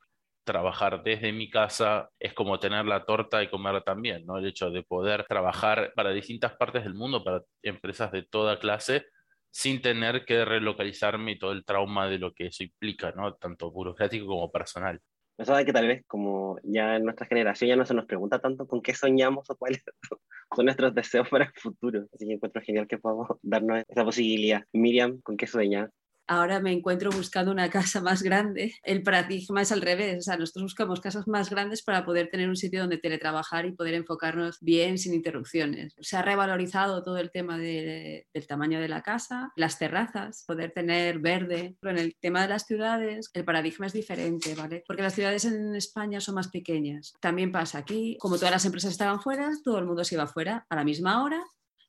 trabajar 0.48 1.04
desde 1.04 1.34
mi 1.34 1.50
casa 1.50 2.10
es 2.18 2.34
como 2.34 2.60
tener 2.60 2.86
la 2.86 3.06
torta 3.06 3.44
y 3.44 3.50
comerla 3.50 3.82
también, 3.82 4.26
¿no? 4.26 4.38
El 4.38 4.48
hecho 4.48 4.72
de 4.72 4.82
poder 4.82 5.26
trabajar 5.28 5.92
para 5.96 6.12
distintas 6.12 6.56
partes 6.56 6.84
del 6.86 6.96
mundo, 6.96 7.24
para 7.24 7.44
empresas 7.62 8.12
de 8.12 8.24
toda 8.24 8.58
clase, 8.58 9.06
sin 9.52 9.82
tener 9.82 10.26
que 10.26 10.46
relocalizarme 10.46 11.34
y 11.34 11.38
todo 11.38 11.52
el 11.52 11.66
trauma 11.66 12.08
de 12.08 12.18
lo 12.18 12.34
que 12.34 12.48
eso 12.48 12.64
implica, 12.64 13.12
¿no? 13.12 13.36
Tanto 13.36 13.70
burocrático 13.72 14.26
como 14.26 14.50
personal. 14.50 15.00
De 15.38 15.66
que 15.66 15.74
tal 15.74 15.88
vez 15.88 16.04
como 16.08 16.58
ya 16.64 16.96
en 16.96 17.04
nuestra 17.04 17.28
generación 17.28 17.68
ya 17.68 17.76
no 17.76 17.86
se 17.86 17.94
nos 17.94 18.06
pregunta 18.06 18.40
tanto 18.40 18.66
con 18.68 18.82
qué 18.82 18.96
soñamos 18.96 19.48
o 19.50 19.56
cuáles 19.56 19.84
son 20.56 20.66
nuestros 20.66 20.96
deseos 20.96 21.30
para 21.30 21.46
el 21.46 21.52
futuro. 21.54 22.06
Así 22.14 22.26
que 22.26 22.34
encuentro 22.34 22.62
genial 22.64 22.88
que 22.88 22.98
podamos 22.98 23.28
darnos 23.44 23.84
esa 23.88 24.04
posibilidad. 24.04 24.64
Miriam, 24.74 25.22
¿con 25.22 25.38
qué 25.38 25.46
sueñas? 25.46 25.92
Ahora 26.28 26.60
me 26.60 26.72
encuentro 26.72 27.10
buscando 27.12 27.52
una 27.52 27.70
casa 27.70 28.02
más 28.02 28.22
grande. 28.22 28.76
El 28.84 29.04
paradigma 29.04 29.62
es 29.62 29.72
al 29.72 29.82
revés, 29.82 30.20
o 30.20 30.22
sea, 30.22 30.38
nosotros 30.38 30.64
buscamos 30.64 31.02
casas 31.02 31.28
más 31.28 31.50
grandes 31.50 31.82
para 31.82 32.06
poder 32.06 32.30
tener 32.30 32.50
un 32.50 32.56
sitio 32.56 32.82
donde 32.82 32.98
teletrabajar 32.98 33.66
y 33.66 33.72
poder 33.72 33.94
enfocarnos 33.94 34.58
bien 34.62 34.98
sin 34.98 35.14
interrupciones. 35.14 35.96
Se 36.00 36.18
ha 36.18 36.22
revalorizado 36.22 37.04
todo 37.04 37.18
el 37.18 37.32
tema 37.32 37.58
del 37.58 38.26
tamaño 38.48 38.80
de 38.80 38.88
la 38.88 39.02
casa, 39.02 39.52
las 39.56 39.80
terrazas, 39.80 40.44
poder 40.48 40.72
tener 40.72 41.20
verde. 41.20 41.76
Pero 41.80 41.98
en 41.98 42.04
el 42.04 42.16
tema 42.20 42.42
de 42.42 42.50
las 42.50 42.66
ciudades, 42.66 43.30
el 43.34 43.46
paradigma 43.46 43.88
es 43.88 43.94
diferente, 43.94 44.56
¿vale? 44.56 44.84
Porque 44.88 45.04
las 45.04 45.14
ciudades 45.14 45.46
en 45.46 45.76
España 45.76 46.20
son 46.20 46.36
más 46.36 46.50
pequeñas. 46.50 47.14
También 47.20 47.52
pasa 47.52 47.80
aquí, 47.80 48.18
como 48.20 48.36
todas 48.36 48.52
las 48.52 48.66
empresas 48.66 48.92
estaban 48.92 49.22
fuera, 49.22 49.52
todo 49.64 49.80
el 49.80 49.86
mundo 49.86 50.04
se 50.04 50.16
iba 50.16 50.28
fuera 50.28 50.66
a 50.70 50.76
la 50.76 50.84
misma 50.84 51.24
hora 51.24 51.44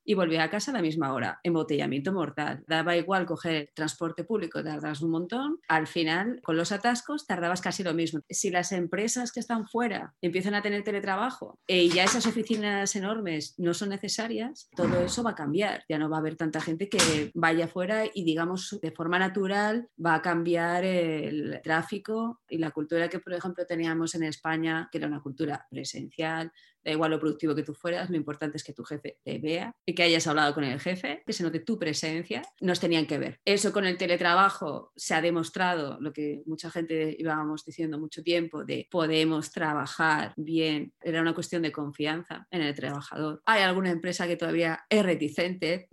y 0.09 0.15
volví 0.15 0.39
a 0.39 0.49
casa 0.49 0.71
a 0.71 0.75
la 0.75 0.81
misma 0.81 1.13
hora. 1.13 1.39
Embotellamiento 1.43 2.15
mortal. 2.15 2.65
Daba 2.67 2.97
igual 2.97 3.27
coger 3.27 3.71
transporte 3.75 4.25
público, 4.25 4.65
tardas 4.65 5.03
un 5.03 5.11
montón. 5.11 5.61
Al 5.69 5.87
final, 5.87 6.41
con 6.43 6.57
los 6.57 6.73
atascos, 6.73 7.27
tardabas 7.27 7.61
casi 7.61 7.83
lo 7.83 7.93
mismo. 7.93 8.21
Si 8.31 8.49
las 8.49 8.73
empresas 8.73 9.33
que 9.33 9.41
están 9.41 9.69
fuera 9.69 10.15
empiezan 10.23 10.55
a 10.55 10.63
tener 10.63 10.83
teletrabajo 10.83 11.59
y 11.67 11.91
ya 11.91 12.05
esas 12.05 12.27
oficinas 12.27 12.97
enormes 12.97 13.55
no 13.59 13.75
son 13.75 13.91
necesarias, 13.91 14.71
todo 14.75 14.99
eso 15.05 15.23
va 15.23 15.33
a 15.33 15.35
cambiar. 15.35 15.85
Ya 15.91 15.99
no 15.99 16.09
va 16.09 16.17
a 16.17 16.21
haber 16.21 16.37
tanta 16.37 16.63
gente 16.63 16.89
que 16.89 17.31
vaya 17.35 17.69
fuera 17.69 18.05
y, 18.07 18.25
digamos, 18.25 18.79
de 18.81 18.93
forma 18.93 19.19
natural 19.19 19.91
va 20.03 20.15
a 20.15 20.23
cambiar 20.23 20.85
el 20.85 21.61
tráfico 21.63 22.41
y 22.49 22.57
la 22.57 22.71
cultura 22.71 23.11
que, 23.11 23.19
por 23.19 23.35
ejemplo, 23.35 23.67
teníamos 23.67 24.15
en 24.15 24.23
España, 24.23 24.89
que 24.91 24.97
era 24.97 25.07
una 25.07 25.21
cultura 25.21 25.67
presencial, 25.69 26.51
da 26.85 26.93
igual 26.93 27.11
lo 27.11 27.21
productivo 27.21 27.55
que 27.55 27.63
tú 27.63 27.75
fueras, 27.75 28.11
lo 28.11 28.17
importante 28.17 28.57
es 28.57 28.65
que 28.65 28.73
tu 28.73 28.85
jefe 28.85 29.19
te 29.23 29.39
vea 29.39 29.73
y 29.87 29.95
que 29.95 30.03
hayas 30.03 30.27
hablado 30.27 30.55
con 30.55 30.65
el 30.65 30.81
jefe, 30.81 31.23
que 31.27 31.33
se 31.33 31.43
note 31.43 31.61
tu 31.61 31.79
presencia, 31.79 32.43
nos 32.61 32.81
tenían 32.81 33.07
que 33.07 33.19
ver. 33.19 33.41
Eso 33.45 33.73
con 33.73 33.85
el 33.87 33.97
teletrabajo 33.97 34.93
se 34.97 35.15
ha 35.15 35.21
demostrado, 35.21 35.99
lo 36.01 36.13
que 36.13 36.43
mucha 36.47 36.71
gente 36.71 37.17
íbamos 37.19 37.65
diciendo 37.65 37.99
mucho 37.99 38.23
tiempo, 38.23 38.65
de 38.65 38.87
podemos 38.91 39.51
trabajar 39.51 40.33
bien, 40.37 40.93
era 41.01 41.21
una 41.21 41.35
cuestión 41.35 41.63
de 41.63 41.73
confianza 41.73 42.47
en 42.51 42.63
el 42.63 42.75
trabajador. 42.75 43.43
Hay 43.47 43.63
alguna 43.63 43.91
empresa 43.91 44.27
que 44.27 44.37
todavía 44.37 44.81
es 44.89 45.03
reticente 45.03 45.89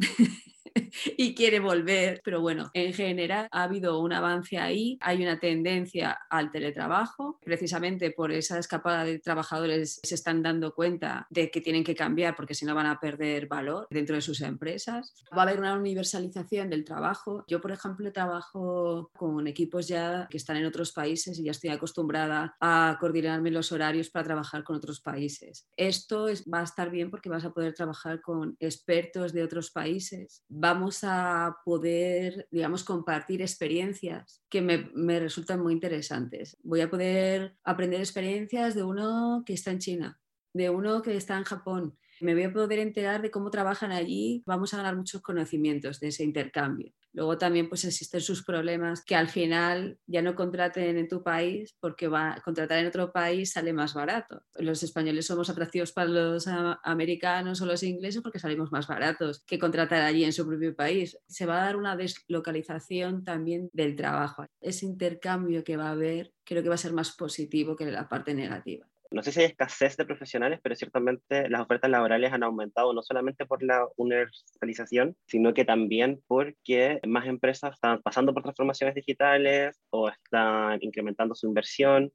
y 1.18 1.36
quiere 1.36 1.60
volver. 1.60 2.22
Pero 2.24 2.42
bueno, 2.42 2.70
en 2.74 2.94
general 2.94 3.48
ha 3.52 3.64
habido 3.64 4.00
un 4.00 4.14
avance 4.14 4.58
ahí, 4.58 4.98
hay 5.02 5.22
una 5.22 5.40
tendencia 5.40 6.18
al 6.30 6.52
teletrabajo. 6.52 7.40
Precisamente 7.44 8.12
por 8.12 8.32
esa 8.32 8.60
escapada 8.60 9.04
de 9.04 9.20
trabajadores 9.20 10.00
se 10.04 10.16
están 10.16 10.42
dando 10.42 10.74
cuenta 10.74 11.28
de 11.30 11.52
que 11.52 11.62
tienen 11.62 11.84
que 11.84 11.96
cambiar 11.96 12.36
porque 12.36 12.56
si 12.56 12.66
no 12.66 12.76
van 12.76 12.88
a 12.88 13.00
perder 13.00 13.48
valor 13.48 13.88
dentro 13.90 14.16
de 14.16 14.22
sus 14.22 14.42
empresas. 14.42 15.14
Va 15.36 15.42
a 15.42 15.44
haber 15.44 15.60
una 15.60 15.76
universalización 15.76 16.70
del 16.70 16.86
trabajo. 16.86 17.44
Yo, 17.48 17.62
por 17.62 17.72
ejemplo, 17.72 18.12
trabajo 18.12 19.12
con 19.18 19.48
equipos 19.48 19.88
ya 19.88 20.28
que 20.30 20.38
están 20.38 20.58
en 20.58 20.66
otros 20.66 20.92
países 20.92 21.40
y 21.40 21.44
ya 21.44 21.52
estoy 21.52 21.70
acostumbrada 21.70 22.56
a 22.60 22.98
coordinarme 23.00 23.52
los 23.52 23.72
horarios 23.72 24.10
para 24.10 24.26
trabajar 24.26 24.64
con 24.64 24.76
otros 24.76 25.02
países. 25.02 25.68
Esto 25.76 26.28
va 26.52 26.62
a 26.62 26.64
estar 26.64 26.90
bien 26.90 27.10
porque 27.10 27.30
vas 27.30 27.46
a 27.46 27.54
poder 27.54 27.74
trabajar 27.74 28.22
con 28.22 28.56
expertos 28.60 29.34
de 29.34 29.44
otros 29.44 29.72
países 29.72 30.44
vamos 30.50 30.85
a 31.04 31.58
poder, 31.66 32.48
digamos, 32.52 32.84
compartir 32.84 33.42
experiencias 33.42 34.42
que 34.50 34.62
me, 34.62 34.90
me, 34.94 35.20
resultan 35.20 35.62
muy 35.62 35.74
interesantes. 35.74 36.58
Voy 36.64 36.82
a 36.82 36.90
poder 36.90 37.58
aprender 37.64 38.00
experiencias 38.00 38.76
de 38.76 38.84
uno 38.84 39.44
que 39.46 39.54
está 39.54 39.72
en 39.72 39.80
China, 39.80 40.20
de 40.54 40.70
uno 40.70 41.02
que 41.02 41.18
está 41.18 41.38
en 41.38 41.44
Japón. 41.44 41.98
Me 42.22 42.34
voy 42.34 42.44
a 42.44 42.54
poder 42.54 42.80
enterar 42.80 43.22
de 43.22 43.32
cómo 43.32 43.50
trabajan 43.50 43.92
allí. 43.92 44.42
Vamos 44.46 44.74
a 44.74 44.78
ganar 44.78 44.96
muchos 44.96 45.22
conocimientos 45.22 46.00
de 46.00 46.08
ese 46.08 46.24
intercambio. 46.24 46.94
Luego 47.16 47.38
también 47.38 47.70
pues 47.70 47.86
existen 47.86 48.20
sus 48.20 48.44
problemas 48.44 49.04
que 49.04 49.16
al 49.16 49.30
final 49.30 49.98
ya 50.06 50.22
no 50.22 50.36
contraten 50.36 50.98
en 50.98 51.08
tu 51.08 51.24
país 51.24 51.76
porque 51.80 52.10
va, 52.10 52.42
contratar 52.44 52.80
en 52.80 52.88
otro 52.88 53.14
país 53.14 53.54
sale 53.54 53.72
más 53.72 53.94
barato. 53.94 54.44
Los 54.56 54.84
españoles 54.84 55.26
somos 55.26 55.50
atractivos 55.50 55.94
para 55.94 56.10
los 56.10 56.46
americanos 56.84 57.62
o 57.62 57.66
los 57.66 57.84
ingleses 57.84 58.22
porque 58.22 58.40
salimos 58.40 58.72
más 58.72 58.88
baratos 58.88 59.44
que 59.46 59.60
contratar 59.60 60.02
allí 60.02 60.26
en 60.26 60.34
su 60.34 60.46
propio 60.46 60.76
país. 60.76 61.18
Se 61.28 61.46
va 61.46 61.62
a 61.62 61.66
dar 61.66 61.78
una 61.78 61.96
deslocalización 61.96 63.24
también 63.24 63.70
del 63.72 63.96
trabajo. 63.96 64.46
Ese 64.60 64.86
intercambio 64.86 65.64
que 65.64 65.78
va 65.78 65.88
a 65.88 65.92
haber 65.92 66.34
creo 66.44 66.64
que 66.64 66.70
va 66.70 66.76
a 66.76 66.78
ser 66.78 66.94
más 66.94 67.16
positivo 67.16 67.76
que 67.76 67.86
la 67.86 68.10
parte 68.10 68.34
negativa 68.34 68.88
no 69.16 69.24
sé 69.24 69.32
si 69.32 69.40
hay 69.40 69.46
escasez 69.46 69.96
de 69.96 70.04
profesionales, 70.04 70.60
pero 70.62 70.76
ciertamente 70.76 71.48
las 71.50 71.62
ofertas 71.62 71.90
laborales 71.90 72.34
han 72.34 72.44
aumentado 72.44 72.92
no 72.92 73.02
solamente 73.02 73.46
por 73.46 73.64
la 73.64 73.88
universalización, 73.96 75.16
sino 75.26 75.54
que 75.54 75.64
también 75.64 76.22
porque 76.28 77.00
más 77.08 77.26
empresas 77.26 77.76
están 77.76 78.02
pasando 78.02 78.34
por 78.34 78.44
transformaciones 78.44 78.94
digitales 78.94 79.80
o 79.90 80.10
están 80.10 80.80
incrementando 80.82 81.34
su 81.34 81.48
inversión. 81.48 82.12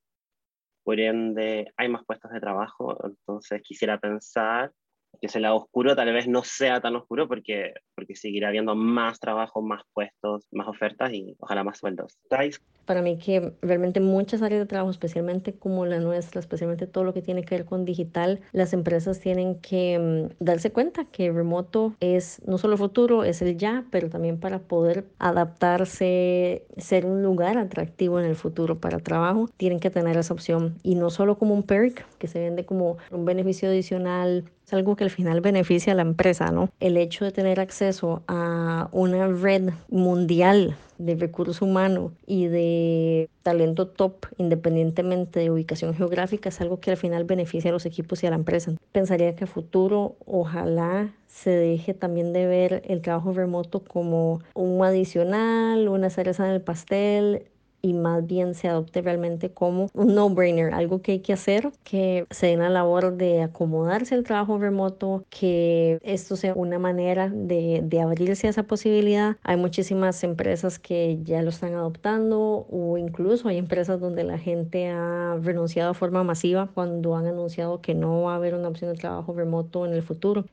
Por 0.85 1.01
ende, 1.01 1.73
hay 1.79 1.89
más 1.89 2.05
puestos 2.05 2.33
de 2.33 2.41
trabajo. 2.41 2.99
Entonces, 3.03 3.63
quisiera 3.63 3.99
pensar 3.99 4.71
que 5.21 5.27
ese 5.27 5.41
lado 5.41 5.57
oscuro 5.57 5.95
tal 5.95 6.13
vez 6.13 6.27
no 6.27 6.43
sea 6.43 6.81
tan 6.81 6.97
oscuro 6.97 7.29
porque, 7.29 7.75
porque 7.95 8.17
seguirá 8.17 8.49
habiendo 8.49 8.75
más 8.75 9.21
trabajo, 9.21 9.61
más 9.61 9.83
puestos, 9.93 10.47
más 10.51 10.67
ofertas 10.67 11.13
y 11.13 11.37
ojalá 11.39 11.63
más 11.63 11.79
sueldos. 11.79 12.19
Para 12.87 13.03
mí 13.03 13.19
que 13.19 13.53
realmente 13.63 14.01
muchas 14.01 14.43
áreas 14.43 14.61
de 14.61 14.67
trabajo, 14.67 14.91
especialmente 14.91 15.53
como 15.53 15.87
la 15.87 16.01
nuestra, 16.01 16.41
especialmente 16.41 16.87
todo 16.87 17.05
lo 17.05 17.15
que 17.15 17.23
tiene 17.23 17.45
que 17.45 17.55
ver 17.55 17.65
con 17.65 17.85
digital, 17.85 18.41
las 18.53 18.73
empresas 18.73 19.21
tienen 19.21 19.61
que 19.61 19.99
mm, 19.99 20.45
darse 20.45 20.73
cuenta 20.73 21.05
que 21.05 21.31
remoto 21.31 21.95
es 22.01 22.43
no 22.47 22.59
solo 22.59 22.77
futuro, 22.77 23.23
es 23.23 23.43
el 23.43 23.57
ya, 23.57 23.85
pero 23.91 24.09
también 24.09 24.41
para 24.41 24.59
poder 24.59 25.05
adaptarse, 25.19 26.65
ser 26.79 27.07
un 27.07 27.23
lugar 27.23 27.59
atractivo 27.59 28.19
en 28.19 28.27
el 28.27 28.35
futuro 28.35 28.79
para 28.79 28.99
trabajo, 28.99 29.49
tienen 29.57 29.79
que 29.79 29.91
tener 29.91 30.17
esa 30.17 30.35
opción 30.35 30.79
y 30.83 30.95
no 30.95 31.11
solo 31.11 31.39
como 31.39 31.55
un 31.55 31.63
perk 31.63 32.05
que 32.19 32.27
se 32.27 32.41
vende 32.41 32.65
como 32.65 32.97
un 33.11 33.25
beneficio 33.25 33.69
adicional 33.69 34.45
es 34.71 34.75
algo 34.75 34.95
que 34.95 35.03
al 35.03 35.11
final 35.11 35.41
beneficia 35.41 35.95
a 35.95 35.97
la 35.97 36.03
empresa, 36.03 36.53
¿no? 36.53 36.69
El 36.79 36.97
hecho 36.97 37.25
de 37.25 37.33
tener 37.33 37.59
acceso 37.59 38.23
a 38.29 38.89
una 38.93 39.27
red 39.27 39.71
mundial 39.89 40.77
de 40.99 41.17
recursos 41.17 41.61
humanos 41.61 42.13
y 42.25 42.47
de 42.47 43.29
talento 43.43 43.89
top, 43.89 44.27
independientemente 44.39 45.41
de 45.41 45.51
ubicación 45.51 45.95
geográfica, 45.95 46.51
es 46.51 46.61
algo 46.61 46.79
que 46.79 46.93
al 46.93 46.97
final 46.97 47.25
beneficia 47.25 47.71
a 47.71 47.73
los 47.73 47.85
equipos 47.85 48.23
y 48.23 48.29
a 48.29 48.31
la 48.31 48.37
empresa. 48.37 48.73
Pensaría 48.93 49.35
que 49.35 49.45
a 49.45 49.49
futuro, 49.49 50.15
ojalá 50.25 51.11
se 51.27 51.51
deje 51.51 51.93
también 51.93 52.33
de 52.33 52.47
ver 52.47 52.83
el 52.87 53.03
trabajo 53.03 53.33
remoto 53.33 53.83
como 53.83 54.41
un 54.55 54.85
adicional, 54.85 55.89
una 55.89 56.11
cereza 56.11 56.47
en 56.47 56.53
el 56.53 56.61
pastel 56.61 57.43
y 57.83 57.95
más 57.95 58.27
bien 58.27 58.55
se 58.55 58.69
adopte 58.69 59.03
realmente 59.03 59.51
como 59.51 59.88
un 59.95 60.14
no-brainer, 60.14 60.73
algo 60.75 61.03
que 61.03 61.12
hay 61.12 61.21
que 61.21 61.33
hacer, 61.33 61.73
que 61.85 62.27
se 62.31 62.47
den 62.47 62.61
la 62.61 62.71
labor 62.71 63.16
de 63.16 63.43
acomodarse 63.43 64.14
al 64.14 64.25
trabajo 64.25 64.59
remoto, 64.59 65.25
que 65.31 65.99
esto 66.03 66.37
sea 66.37 66.55
una 66.55 66.79
manera 66.79 67.29
de, 67.29 67.81
de 67.83 68.01
abrirse 68.01 68.47
a 68.47 68.51
esa 68.51 68.62
posibilidad. 68.64 69.37
Hay 69.43 69.57
muchísimas 69.57 70.23
empresas 70.25 70.79
que 70.79 71.19
ya 71.23 71.43
lo 71.43 71.51
están 71.51 71.75
adoptando 71.75 72.66
o 72.71 72.99
incluso 72.99 73.49
hay 73.49 73.59
empresas 73.59 74.01
donde 74.01 74.25
la 74.25 74.38
gente 74.38 74.88
ha 74.88 75.38
renunciado 75.40 75.93
de 75.93 75.99
forma 75.99 76.25
masiva 76.25 76.71
cuando 76.73 77.16
han 77.16 77.27
anunciado 77.27 77.81
que 77.81 77.95
no 77.95 78.23
va 78.23 78.33
a 78.35 78.37
haber 78.37 78.55
una 78.55 78.69
opción 78.69 78.93
de 78.93 78.99
trabajo 78.99 79.33
remoto 79.35 79.87
en 79.87 79.93
el 79.93 80.03
futuro. 80.03 80.45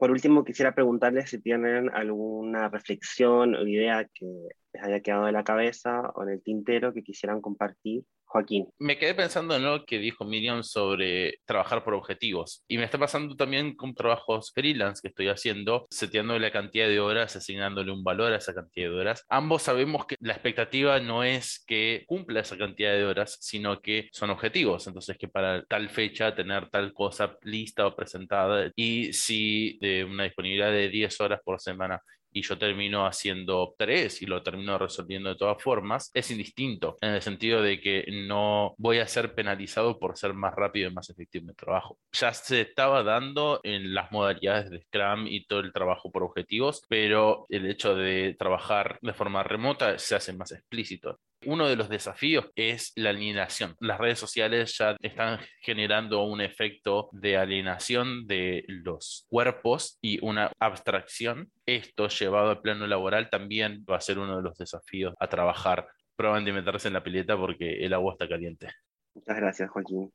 Por 0.00 0.10
último, 0.10 0.46
quisiera 0.46 0.74
preguntarles 0.74 1.28
si 1.28 1.42
tienen 1.42 1.90
alguna 1.90 2.70
reflexión 2.70 3.54
o 3.54 3.66
idea 3.66 4.08
que 4.14 4.24
les 4.72 4.82
haya 4.82 5.00
quedado 5.00 5.28
en 5.28 5.34
la 5.34 5.44
cabeza 5.44 6.10
o 6.14 6.22
en 6.22 6.30
el 6.30 6.42
tintero 6.42 6.94
que 6.94 7.02
quisieran 7.02 7.42
compartir 7.42 8.04
Joaquín. 8.30 8.68
Me 8.78 8.96
quedé 8.96 9.14
pensando 9.14 9.56
en 9.56 9.64
lo 9.64 9.84
que 9.84 9.98
dijo 9.98 10.24
Miriam 10.24 10.62
sobre 10.62 11.40
trabajar 11.44 11.82
por 11.82 11.94
objetivos. 11.94 12.64
Y 12.68 12.78
me 12.78 12.84
está 12.84 12.96
pasando 12.96 13.34
también 13.34 13.74
con 13.74 13.92
trabajos 13.92 14.52
freelance 14.54 15.00
que 15.02 15.08
estoy 15.08 15.28
haciendo, 15.28 15.88
seteando 15.90 16.38
la 16.38 16.52
cantidad 16.52 16.86
de 16.86 17.00
horas, 17.00 17.34
asignándole 17.34 17.90
un 17.90 18.04
valor 18.04 18.32
a 18.32 18.36
esa 18.36 18.54
cantidad 18.54 18.88
de 18.88 18.94
horas. 18.94 19.24
Ambos 19.28 19.62
sabemos 19.62 20.06
que 20.06 20.14
la 20.20 20.32
expectativa 20.32 21.00
no 21.00 21.24
es 21.24 21.64
que 21.66 22.04
cumpla 22.06 22.40
esa 22.40 22.56
cantidad 22.56 22.92
de 22.92 23.04
horas, 23.04 23.36
sino 23.40 23.80
que 23.80 24.08
son 24.12 24.30
objetivos. 24.30 24.86
Entonces, 24.86 25.18
que 25.18 25.26
para 25.26 25.64
tal 25.64 25.90
fecha 25.90 26.32
tener 26.32 26.70
tal 26.70 26.92
cosa 26.92 27.36
lista 27.42 27.84
o 27.86 27.96
presentada. 27.96 28.70
Y 28.76 29.12
si 29.12 29.76
de 29.80 30.04
una 30.04 30.24
disponibilidad 30.24 30.70
de 30.70 30.88
10 30.88 31.20
horas 31.20 31.40
por 31.44 31.60
semana 31.60 32.00
y 32.32 32.42
yo 32.42 32.58
termino 32.58 33.06
haciendo 33.06 33.74
tres 33.76 34.22
y 34.22 34.26
lo 34.26 34.42
termino 34.42 34.78
resolviendo 34.78 35.30
de 35.30 35.36
todas 35.36 35.62
formas, 35.62 36.10
es 36.14 36.30
indistinto, 36.30 36.96
en 37.00 37.10
el 37.10 37.22
sentido 37.22 37.62
de 37.62 37.80
que 37.80 38.04
no 38.26 38.74
voy 38.78 38.98
a 38.98 39.06
ser 39.06 39.34
penalizado 39.34 39.98
por 39.98 40.16
ser 40.16 40.34
más 40.34 40.54
rápido 40.54 40.90
y 40.90 40.94
más 40.94 41.10
efectivo 41.10 41.42
en 41.42 41.48
mi 41.48 41.54
trabajo. 41.54 41.98
Ya 42.12 42.32
se 42.32 42.62
estaba 42.62 43.02
dando 43.02 43.60
en 43.62 43.94
las 43.94 44.10
modalidades 44.12 44.70
de 44.70 44.82
Scrum 44.82 45.26
y 45.26 45.46
todo 45.46 45.60
el 45.60 45.72
trabajo 45.72 46.10
por 46.10 46.22
objetivos, 46.22 46.82
pero 46.88 47.46
el 47.48 47.66
hecho 47.66 47.94
de 47.94 48.34
trabajar 48.38 48.98
de 49.02 49.12
forma 49.12 49.42
remota 49.42 49.98
se 49.98 50.14
hace 50.14 50.32
más 50.32 50.52
explícito. 50.52 51.18
Uno 51.46 51.68
de 51.68 51.76
los 51.76 51.88
desafíos 51.88 52.50
es 52.54 52.92
la 52.96 53.10
alienación. 53.10 53.74
Las 53.80 53.98
redes 53.98 54.18
sociales 54.18 54.76
ya 54.76 54.94
están 55.00 55.38
generando 55.62 56.24
un 56.24 56.42
efecto 56.42 57.08
de 57.12 57.38
alienación 57.38 58.26
de 58.26 58.64
los 58.68 59.26
cuerpos 59.30 59.98
y 60.02 60.22
una 60.24 60.52
abstracción. 60.58 61.50
Esto 61.64 62.08
llevado 62.08 62.50
al 62.50 62.60
plano 62.60 62.86
laboral 62.86 63.30
también 63.30 63.84
va 63.90 63.96
a 63.96 64.00
ser 64.02 64.18
uno 64.18 64.36
de 64.36 64.42
los 64.42 64.58
desafíos 64.58 65.14
a 65.18 65.28
trabajar. 65.28 65.88
Prueben 66.14 66.44
de 66.44 66.52
meterse 66.52 66.88
en 66.88 66.94
la 66.94 67.02
pileta 67.02 67.38
porque 67.38 67.84
el 67.84 67.94
agua 67.94 68.12
está 68.12 68.28
caliente. 68.28 68.68
Muchas 69.14 69.36
gracias, 69.36 69.70
Joaquín 69.70 70.12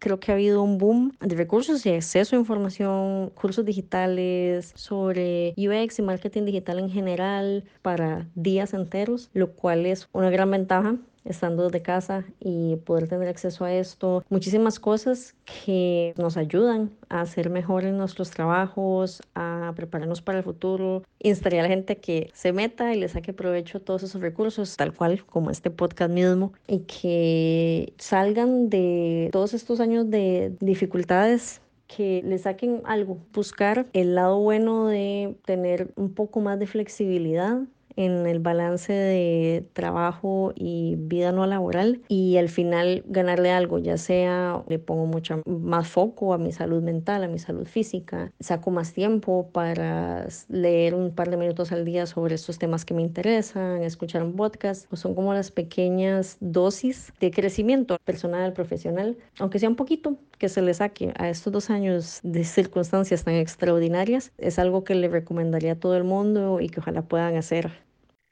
creo 0.00 0.18
que 0.18 0.32
ha 0.32 0.34
habido 0.34 0.62
un 0.62 0.78
boom 0.78 1.12
de 1.20 1.36
recursos 1.36 1.86
y 1.86 1.90
acceso 1.90 2.34
a 2.34 2.38
información, 2.40 3.30
cursos 3.30 3.64
digitales 3.64 4.72
sobre 4.74 5.54
UX 5.56 6.00
y 6.00 6.02
marketing 6.02 6.46
digital 6.46 6.80
en 6.80 6.90
general 6.90 7.64
para 7.82 8.26
días 8.34 8.74
enteros, 8.74 9.30
lo 9.32 9.52
cual 9.52 9.86
es 9.86 10.08
una 10.12 10.30
gran 10.30 10.50
ventaja 10.50 10.96
estando 11.30 11.64
desde 11.64 11.82
casa 11.82 12.24
y 12.40 12.76
poder 12.76 13.08
tener 13.08 13.28
acceso 13.28 13.64
a 13.64 13.72
esto. 13.72 14.24
Muchísimas 14.28 14.78
cosas 14.78 15.34
que 15.64 16.14
nos 16.16 16.36
ayudan 16.36 16.90
a 17.08 17.22
hacer 17.22 17.50
mejor 17.50 17.84
en 17.84 17.96
nuestros 17.96 18.30
trabajos, 18.30 19.22
a 19.34 19.72
prepararnos 19.76 20.22
para 20.22 20.38
el 20.38 20.44
futuro. 20.44 21.02
Instaría 21.18 21.60
a 21.60 21.62
la 21.64 21.68
gente 21.68 21.96
que 21.96 22.30
se 22.34 22.52
meta 22.52 22.94
y 22.94 22.98
le 22.98 23.08
saque 23.08 23.32
provecho 23.32 23.78
a 23.78 23.80
todos 23.80 24.02
esos 24.02 24.20
recursos, 24.20 24.76
tal 24.76 24.92
cual 24.92 25.24
como 25.24 25.50
este 25.50 25.70
podcast 25.70 26.12
mismo, 26.12 26.52
y 26.66 26.80
que 26.80 27.92
salgan 27.98 28.68
de 28.68 29.28
todos 29.32 29.54
estos 29.54 29.80
años 29.80 30.10
de 30.10 30.54
dificultades 30.60 31.60
que 31.86 32.22
le 32.24 32.38
saquen 32.38 32.82
algo, 32.84 33.18
buscar 33.32 33.86
el 33.92 34.14
lado 34.14 34.38
bueno 34.38 34.86
de 34.86 35.36
tener 35.44 35.92
un 35.96 36.14
poco 36.14 36.40
más 36.40 36.58
de 36.58 36.66
flexibilidad 36.66 37.62
en 37.96 38.26
el 38.26 38.38
balance 38.38 38.92
de 38.92 39.64
trabajo 39.72 40.52
y 40.54 40.96
vida 40.96 41.32
no 41.32 41.46
laboral 41.46 42.02
y 42.08 42.36
al 42.36 42.48
final 42.48 43.02
ganarle 43.06 43.50
algo, 43.50 43.78
ya 43.78 43.96
sea 43.96 44.62
le 44.68 44.78
pongo 44.78 45.06
mucho 45.06 45.42
más 45.46 45.88
foco 45.88 46.32
a 46.34 46.38
mi 46.38 46.52
salud 46.52 46.82
mental, 46.82 47.24
a 47.24 47.28
mi 47.28 47.38
salud 47.38 47.66
física, 47.66 48.32
saco 48.40 48.70
más 48.70 48.92
tiempo 48.92 49.50
para 49.52 50.26
leer 50.48 50.94
un 50.94 51.14
par 51.14 51.30
de 51.30 51.36
minutos 51.36 51.72
al 51.72 51.84
día 51.84 52.06
sobre 52.06 52.34
estos 52.34 52.58
temas 52.58 52.84
que 52.84 52.94
me 52.94 53.02
interesan, 53.02 53.82
escuchar 53.82 54.22
un 54.22 54.36
podcast, 54.36 54.86
pues 54.88 55.00
son 55.00 55.14
como 55.14 55.34
las 55.34 55.50
pequeñas 55.50 56.36
dosis 56.40 57.12
de 57.20 57.30
crecimiento 57.30 57.98
personal, 58.04 58.52
profesional, 58.52 59.16
aunque 59.38 59.58
sea 59.58 59.68
un 59.68 59.76
poquito 59.76 60.16
que 60.38 60.48
se 60.48 60.62
le 60.62 60.72
saque 60.74 61.12
a 61.16 61.28
estos 61.28 61.52
dos 61.52 61.70
años 61.70 62.20
de 62.22 62.44
circunstancias 62.44 63.24
tan 63.24 63.34
extraordinarias, 63.34 64.32
es 64.38 64.58
algo 64.58 64.84
que 64.84 64.94
le 64.94 65.08
recomendaría 65.08 65.72
a 65.72 65.76
todo 65.76 65.96
el 65.96 66.04
mundo 66.04 66.60
y 66.60 66.68
que 66.68 66.80
ojalá 66.80 67.02
puedan 67.02 67.36
hacer. 67.36 67.89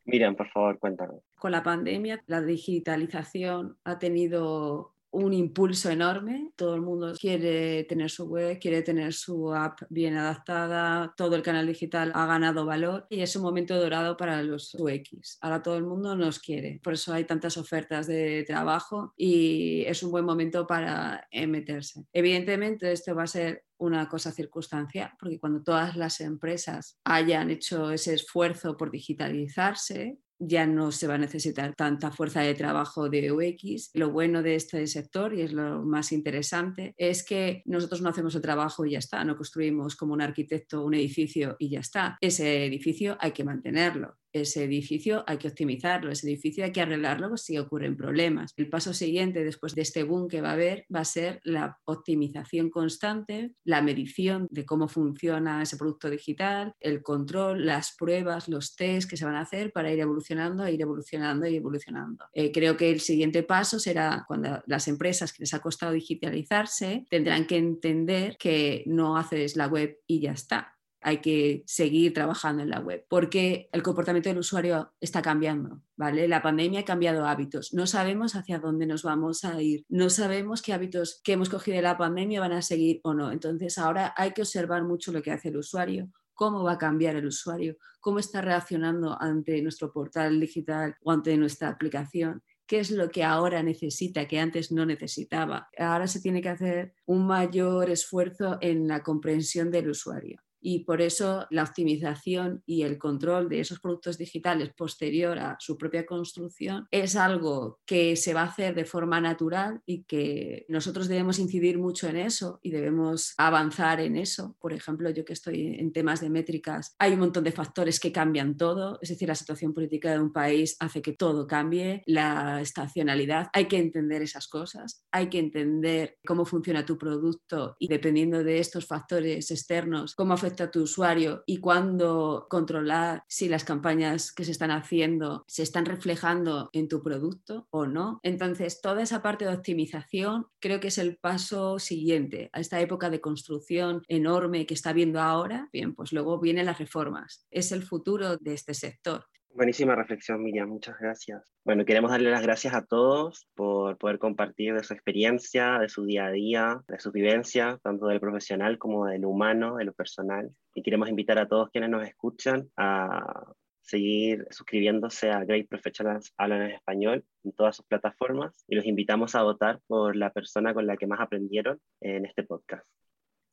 Miriam, 0.09 0.35
por 0.35 0.49
favor, 0.49 0.79
cuéntanos. 0.79 1.23
Con 1.37 1.53
la 1.53 1.63
pandemia, 1.63 2.23
la 2.27 2.41
digitalización 2.41 3.77
ha 3.85 3.99
tenido 3.99 4.95
un 5.11 5.33
impulso 5.35 5.91
enorme. 5.91 6.51
Todo 6.57 6.75
el 6.75 6.81
mundo 6.81 7.13
quiere 7.19 7.85
tener 7.85 8.11
su 8.11 8.27
web, 8.27 8.59
quiere 8.59 8.83
tener 8.83 9.13
su 9.13 9.55
app 9.55 9.81
bien 9.91 10.17
adaptada, 10.17 11.13
todo 11.17 11.37
el 11.37 11.43
canal 11.43 11.67
digital 11.67 12.13
ha 12.15 12.27
ganado 12.27 12.65
valor 12.65 13.07
y 13.11 13.21
es 13.21 13.37
un 13.37 13.43
momento 13.43 13.79
dorado 13.79 14.17
para 14.17 14.43
los 14.43 14.75
UX. 14.75 15.39
Ahora 15.41 15.63
todo 15.63 15.77
el 15.77 15.85
mundo 15.85 16.17
nos 16.17 16.39
quiere, 16.39 16.81
por 16.83 16.95
eso 16.95 17.13
hay 17.13 17.25
tantas 17.25 17.57
ofertas 17.57 18.07
de 18.07 18.45
trabajo 18.47 19.13
y 19.17 19.85
es 19.87 20.03
un 20.03 20.11
buen 20.11 20.25
momento 20.25 20.67
para 20.67 21.27
meterse. 21.33 22.05
Evidentemente 22.13 22.93
esto 22.93 23.15
va 23.15 23.25
a 23.25 23.29
ser 23.29 23.65
una 23.79 24.09
cosa 24.09 24.33
circunstancial, 24.33 25.13
porque 25.19 25.39
cuando 25.39 25.63
todas 25.63 25.97
las 25.97 26.21
empresas 26.21 26.99
hayan 27.05 27.51
hecho 27.51 27.91
ese 27.91 28.15
esfuerzo 28.15 28.77
por 28.77 28.91
digitalizarse, 28.91 30.19
ya 30.39 30.67
no 30.67 30.93
se 30.93 31.07
va 31.07 31.15
a 31.15 31.19
necesitar 31.19 31.75
tanta 31.75 32.11
fuerza 32.11 32.41
de 32.43 32.55
trabajo 32.55 33.09
de 33.09 33.33
UX. 33.33 33.91
Lo 33.95 34.11
bueno 34.11 34.43
de 34.43 34.55
este 34.55 34.87
sector, 34.87 35.35
y 35.35 35.43
es 35.43 35.53
lo 35.53 35.83
más 35.83 36.13
interesante, 36.13 36.95
es 36.97 37.25
que 37.25 37.63
nosotros 37.67 38.03
no 38.03 38.11
hacemos 38.11 38.35
el 38.35 38.43
trabajo 38.43 38.87
y 38.87 38.93
ya 38.93 38.99
está, 38.99 39.25
no 39.25 39.37
construimos 39.37 39.97
como 39.97 40.13
un 40.13 40.23
arquitecto 40.23 40.85
un 40.85 40.95
edificio 40.95 41.57
y 41.59 41.71
ya 41.71 41.81
está. 41.81 42.19
Ese 42.21 42.65
edificio 42.65 43.17
hay 43.21 43.33
que 43.33 43.45
mantenerlo 43.45 44.17
ese 44.43 44.65
edificio 44.65 45.25
hay 45.27 45.39
que 45.39 45.49
optimizarlo, 45.49 46.11
ese 46.11 46.29
edificio 46.29 46.65
hay 46.65 46.73
que 46.73 46.81
arreglarlo 46.81 47.37
si 47.37 47.59
ocurren 47.59 47.97
problemas. 47.97 48.53
El 48.57 48.69
paso 48.69 48.95
siguiente 48.95 49.45
después 49.45 49.75
de 49.75 49.83
este 49.83 50.03
boom 50.03 50.29
que 50.29 50.41
va 50.41 50.51
a 50.51 50.55
haber 50.55 50.87
va 50.95 51.01
a 51.01 51.05
ser 51.05 51.41
la 51.45 51.79
optimización 51.85 52.71
constante, 52.71 53.53
la 53.65 53.83
medición 53.83 54.47
de 54.51 54.65
cómo 54.65 54.89
funciona 54.89 55.63
ese 55.63 55.77
producto 55.77 56.11
digital, 56.11 56.73
el 56.81 57.03
control, 57.03 57.67
las 57.67 57.95
pruebas, 57.97 58.49
los 58.49 58.77
test 58.77 59.09
que 59.09 59.17
se 59.17 59.25
van 59.25 59.37
a 59.37 59.41
hacer 59.41 59.73
para 59.73 59.93
ir 59.93 60.01
evolucionando, 60.01 60.69
ir 60.69 60.81
evolucionando 60.81 61.47
y 61.47 61.57
evolucionando. 61.57 62.25
Eh, 62.33 62.53
creo 62.53 62.77
que 62.77 62.91
el 62.91 63.01
siguiente 63.01 63.43
paso 63.43 63.79
será 63.79 64.25
cuando 64.27 64.63
las 64.67 64.89
empresas 64.89 65.33
que 65.33 65.43
les 65.43 65.55
ha 65.55 65.61
costado 65.61 65.93
digitalizarse 65.93 67.07
tendrán 67.11 67.47
que 67.47 67.57
entender 67.57 68.37
que 68.39 68.85
no 68.87 69.17
haces 69.17 69.57
la 69.57 69.67
web 69.67 69.99
y 70.07 70.21
ya 70.21 70.33
está 70.33 70.78
hay 71.01 71.19
que 71.19 71.63
seguir 71.67 72.13
trabajando 72.13 72.63
en 72.63 72.71
la 72.71 72.81
web, 72.81 73.05
porque 73.09 73.69
el 73.73 73.83
comportamiento 73.83 74.29
del 74.29 74.39
usuario 74.39 74.93
está 75.01 75.23
cambiando, 75.23 75.83
¿vale? 75.97 76.29
La 76.29 76.43
pandemia 76.43 76.81
ha 76.81 76.85
cambiado 76.85 77.27
hábitos, 77.27 77.73
no 77.73 77.87
sabemos 77.87 78.35
hacia 78.35 78.59
dónde 78.59 78.87
nos 78.87 79.03
vamos 79.03 79.45
a 79.45 79.61
ir, 79.63 79.85
no 79.89 80.11
sabemos 80.11 80.63
qué 80.63 80.73
hábitos 80.73 81.21
que 81.23 81.33
hemos 81.33 81.49
cogido 81.49 81.77
de 81.77 81.83
la 81.83 81.99
pandemia 81.99 82.41
van 82.41 82.53
a 82.53 82.63
seguir 82.63 83.01
o 83.05 83.15
no. 83.15 83.31
Entonces 83.31 83.79
ahora 83.79 84.15
hay 84.17 84.33
que 84.33 84.43
observar 84.43 84.85
mucho 84.85 85.13
lo 85.13 85.23
que 85.23 85.31
hace 85.31 85.49
el 85.49 85.57
usuario, 85.57 86.11
cómo 86.35 86.63
va 86.63 86.73
a 86.73 86.79
cambiar 86.79 87.17
el 87.17 87.27
usuario, 87.27 87.77
cómo 88.01 88.19
está 88.19 88.41
reaccionando 88.41 89.21
ante 89.21 89.61
nuestro 89.63 89.93
portal 89.93 90.41
digital 90.41 90.97
o 91.03 91.13
ante 91.13 91.37
nuestra 91.37 91.69
aplicación 91.69 92.43
qué 92.67 92.81
es 92.81 92.91
lo 92.91 93.09
que 93.09 93.25
ahora 93.25 93.63
necesita, 93.63 94.29
que 94.29 94.39
antes 94.39 94.71
no 94.71 94.85
necesitaba. 94.85 95.71
Ahora 95.79 96.07
se 96.07 96.21
tiene 96.21 96.43
que 96.43 96.51
hacer 96.51 96.95
un 97.07 97.27
mayor 97.27 97.89
esfuerzo 97.89 98.59
en 98.61 98.87
la 98.87 99.03
comprensión 99.03 99.71
del 99.71 99.89
usuario 99.89 100.39
y 100.61 100.81
por 100.81 101.01
eso 101.01 101.47
la 101.51 101.63
optimización 101.63 102.63
y 102.67 102.83
el 102.83 102.99
control 102.99 103.49
de 103.49 103.61
esos 103.61 103.81
productos 103.81 104.19
digitales 104.19 104.73
posterior 104.75 105.39
a 105.39 105.57
su 105.61 105.77
propia 105.77 106.07
construcción 106.07 106.87
es 106.91 107.17
algo 107.17 107.81
que 107.87 108.17
se 108.17 108.35
va 108.35 108.43
a 108.43 108.47
hacer 108.47 108.75
de 108.75 108.85
forma 108.85 109.21
natural 109.21 109.81
y 109.87 110.05
que 110.05 110.67
nosotros 110.69 111.09
debemos 111.09 111.39
incidir 111.39 111.79
mucho 111.79 112.09
en 112.09 112.17
eso 112.17 112.61
y 112.63 112.71
debemos 112.71 113.35
avanzar 113.39 114.01
en 114.01 114.17
eso. 114.17 114.57
Por 114.61 114.73
ejemplo, 114.73 115.11
yo 115.11 115.25
que 115.25 115.33
estoy 115.33 115.77
en 115.79 115.93
temas 115.93 116.21
de 116.21 116.31
métricas, 116.31 116.95
hay 116.99 117.13
un 117.13 117.21
montón 117.21 117.45
de 117.45 117.53
factores 117.53 118.01
que 118.01 118.13
cambian 118.13 118.57
todo, 118.57 118.99
es 119.03 119.11
decir, 119.11 119.29
la 119.29 119.35
situación 119.35 119.75
política 119.75 120.13
de 120.13 120.21
un 120.21 120.33
país 120.33 120.77
hace 120.81 121.03
que 121.03 121.13
todo 121.13 121.47
cambie, 121.47 122.03
la 122.07 122.61
estacionalidad, 122.61 123.49
hay 123.53 123.67
que 123.67 123.79
entender 123.79 124.23
esas 124.23 124.49
cosas, 124.49 125.05
hay 125.13 125.29
que 125.29 125.39
entender 125.39 126.19
cómo 126.27 126.45
funciona 126.45 126.85
tu 126.85 126.99
producto 126.99 127.77
y 127.79 127.89
dependiendo 127.89 128.43
de 128.43 128.59
estos 128.59 128.87
factores 128.87 129.51
externos, 129.51 130.15
cómo 130.15 130.35
afecta 130.35 130.48
afecta 130.49 130.65
a 130.65 130.71
tu 130.71 130.83
usuario 130.83 131.43
y 131.45 131.59
cuándo 131.59 132.47
controlar 132.49 133.23
si 133.29 133.49
las 133.49 133.65
campañas 133.65 134.33
que 134.33 134.45
se 134.45 134.53
están 134.53 134.71
haciendo 134.71 135.45
se 135.47 135.63
están 135.63 135.85
reflejando 135.85 136.71
en 136.73 136.89
tu 136.89 137.03
producto 137.03 137.67
o 137.71 137.87
no. 137.87 138.19
Entonces, 138.23 138.81
toda 138.81 139.03
esa 139.03 139.21
parte 139.21 139.45
de 139.45 139.55
optimización 139.55 140.47
creo 140.59 140.81
que 140.81 140.89
es 140.89 140.97
el 140.97 141.19
paso 141.19 141.79
siguiente 141.79 142.49
a 142.55 142.61
esta 142.61 142.81
época 142.81 143.11
de 143.11 143.21
construcción 143.21 144.03
enorme 144.09 144.65
que 144.65 144.73
está 144.73 144.95
viendo 144.95 145.21
ahora. 145.21 145.69
Bien, 145.71 145.95
pues 145.95 146.13
luego 146.15 146.41
vienen 146.41 146.65
las 146.65 146.79
reformas. 146.79 147.47
Es 147.51 147.71
el 147.71 147.83
futuro 147.83 148.39
de 148.39 148.55
este 148.55 148.73
sector. 148.73 149.27
Buenísima 149.55 149.97
reflexión, 149.97 150.43
Miriam, 150.43 150.69
muchas 150.69 150.99
gracias. 151.01 151.43
Bueno, 151.65 151.85
queremos 151.85 152.11
darle 152.11 152.31
las 152.31 152.43
gracias 152.43 152.75
a 152.75 152.85
todos 152.85 153.49
por 153.55 153.99
poder 153.99 154.19
compartir 154.19 154.75
de 154.75 154.85
su 154.85 154.95
experiencia, 154.95 155.79
de 155.79 155.89
su 155.89 156.05
día 156.05 156.27
a 156.27 156.31
día, 156.31 156.81
de 156.87 157.01
su 157.01 157.11
vivencia, 157.11 157.79
tanto 157.83 158.07
del 158.07 158.21
profesional 158.21 158.79
como 158.79 159.07
del 159.07 159.25
humano, 159.25 159.77
de 159.77 159.85
lo 159.85 159.93
personal. 159.95 160.51
Y 160.75 160.83
queremos 160.83 161.09
invitar 161.09 161.39
a 161.39 161.49
todos 161.49 161.71
quienes 161.71 161.91
nos 161.91 162.07
escuchan 162.07 162.71
a 162.77 163.53
seguir 163.81 164.47
suscribiéndose 164.51 165.31
a 165.31 165.45
Great 165.45 165.67
Professionals 165.69 166.33
Hablan 166.37 166.63
en 166.63 166.71
Español 166.73 167.25
en 167.43 167.53
todas 167.53 167.75
sus 167.75 167.87
plataformas 167.87 168.65
y 168.69 168.77
los 168.77 168.85
invitamos 168.85 169.35
a 169.35 169.43
votar 169.43 169.81
por 169.87 170.15
la 170.15 170.31
persona 170.31 170.75
con 170.75 170.87
la 170.87 170.97
que 170.97 171.07
más 171.07 171.21
aprendieron 171.21 171.81
en 172.01 172.27
este 172.27 172.43
podcast. 172.43 172.87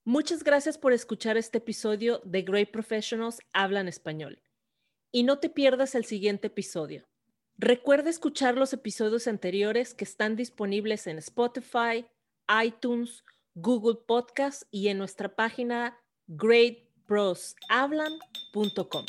Muchas 0.04 0.44
gracias 0.44 0.78
por 0.78 0.94
escuchar 0.94 1.36
este 1.38 1.58
episodio 1.58 2.22
de 2.26 2.44
Great 2.44 2.70
Professionals 2.70 3.40
Hablan 3.54 3.88
Español 3.88 4.45
y 5.16 5.24
no 5.24 5.40
te 5.40 5.50
pierdas 5.50 5.96
el 5.96 6.04
siguiente 6.04 6.48
episodio. 6.48 7.08
Recuerda 7.58 8.10
escuchar 8.10 8.58
los 8.58 8.74
episodios 8.74 9.30
anteriores 9.30 9.94
que 9.94 10.04
están 10.04 10.36
disponibles 10.36 11.08
en 11.08 11.20
Spotify, 11.20 12.06
iTunes, 12.66 13.24
Google 13.54 14.00
Podcast 14.06 14.64
y 14.72 14.90
en 14.90 14.98
nuestra 14.98 15.34
página 15.34 15.98
greatproshablan.com. 16.28 19.06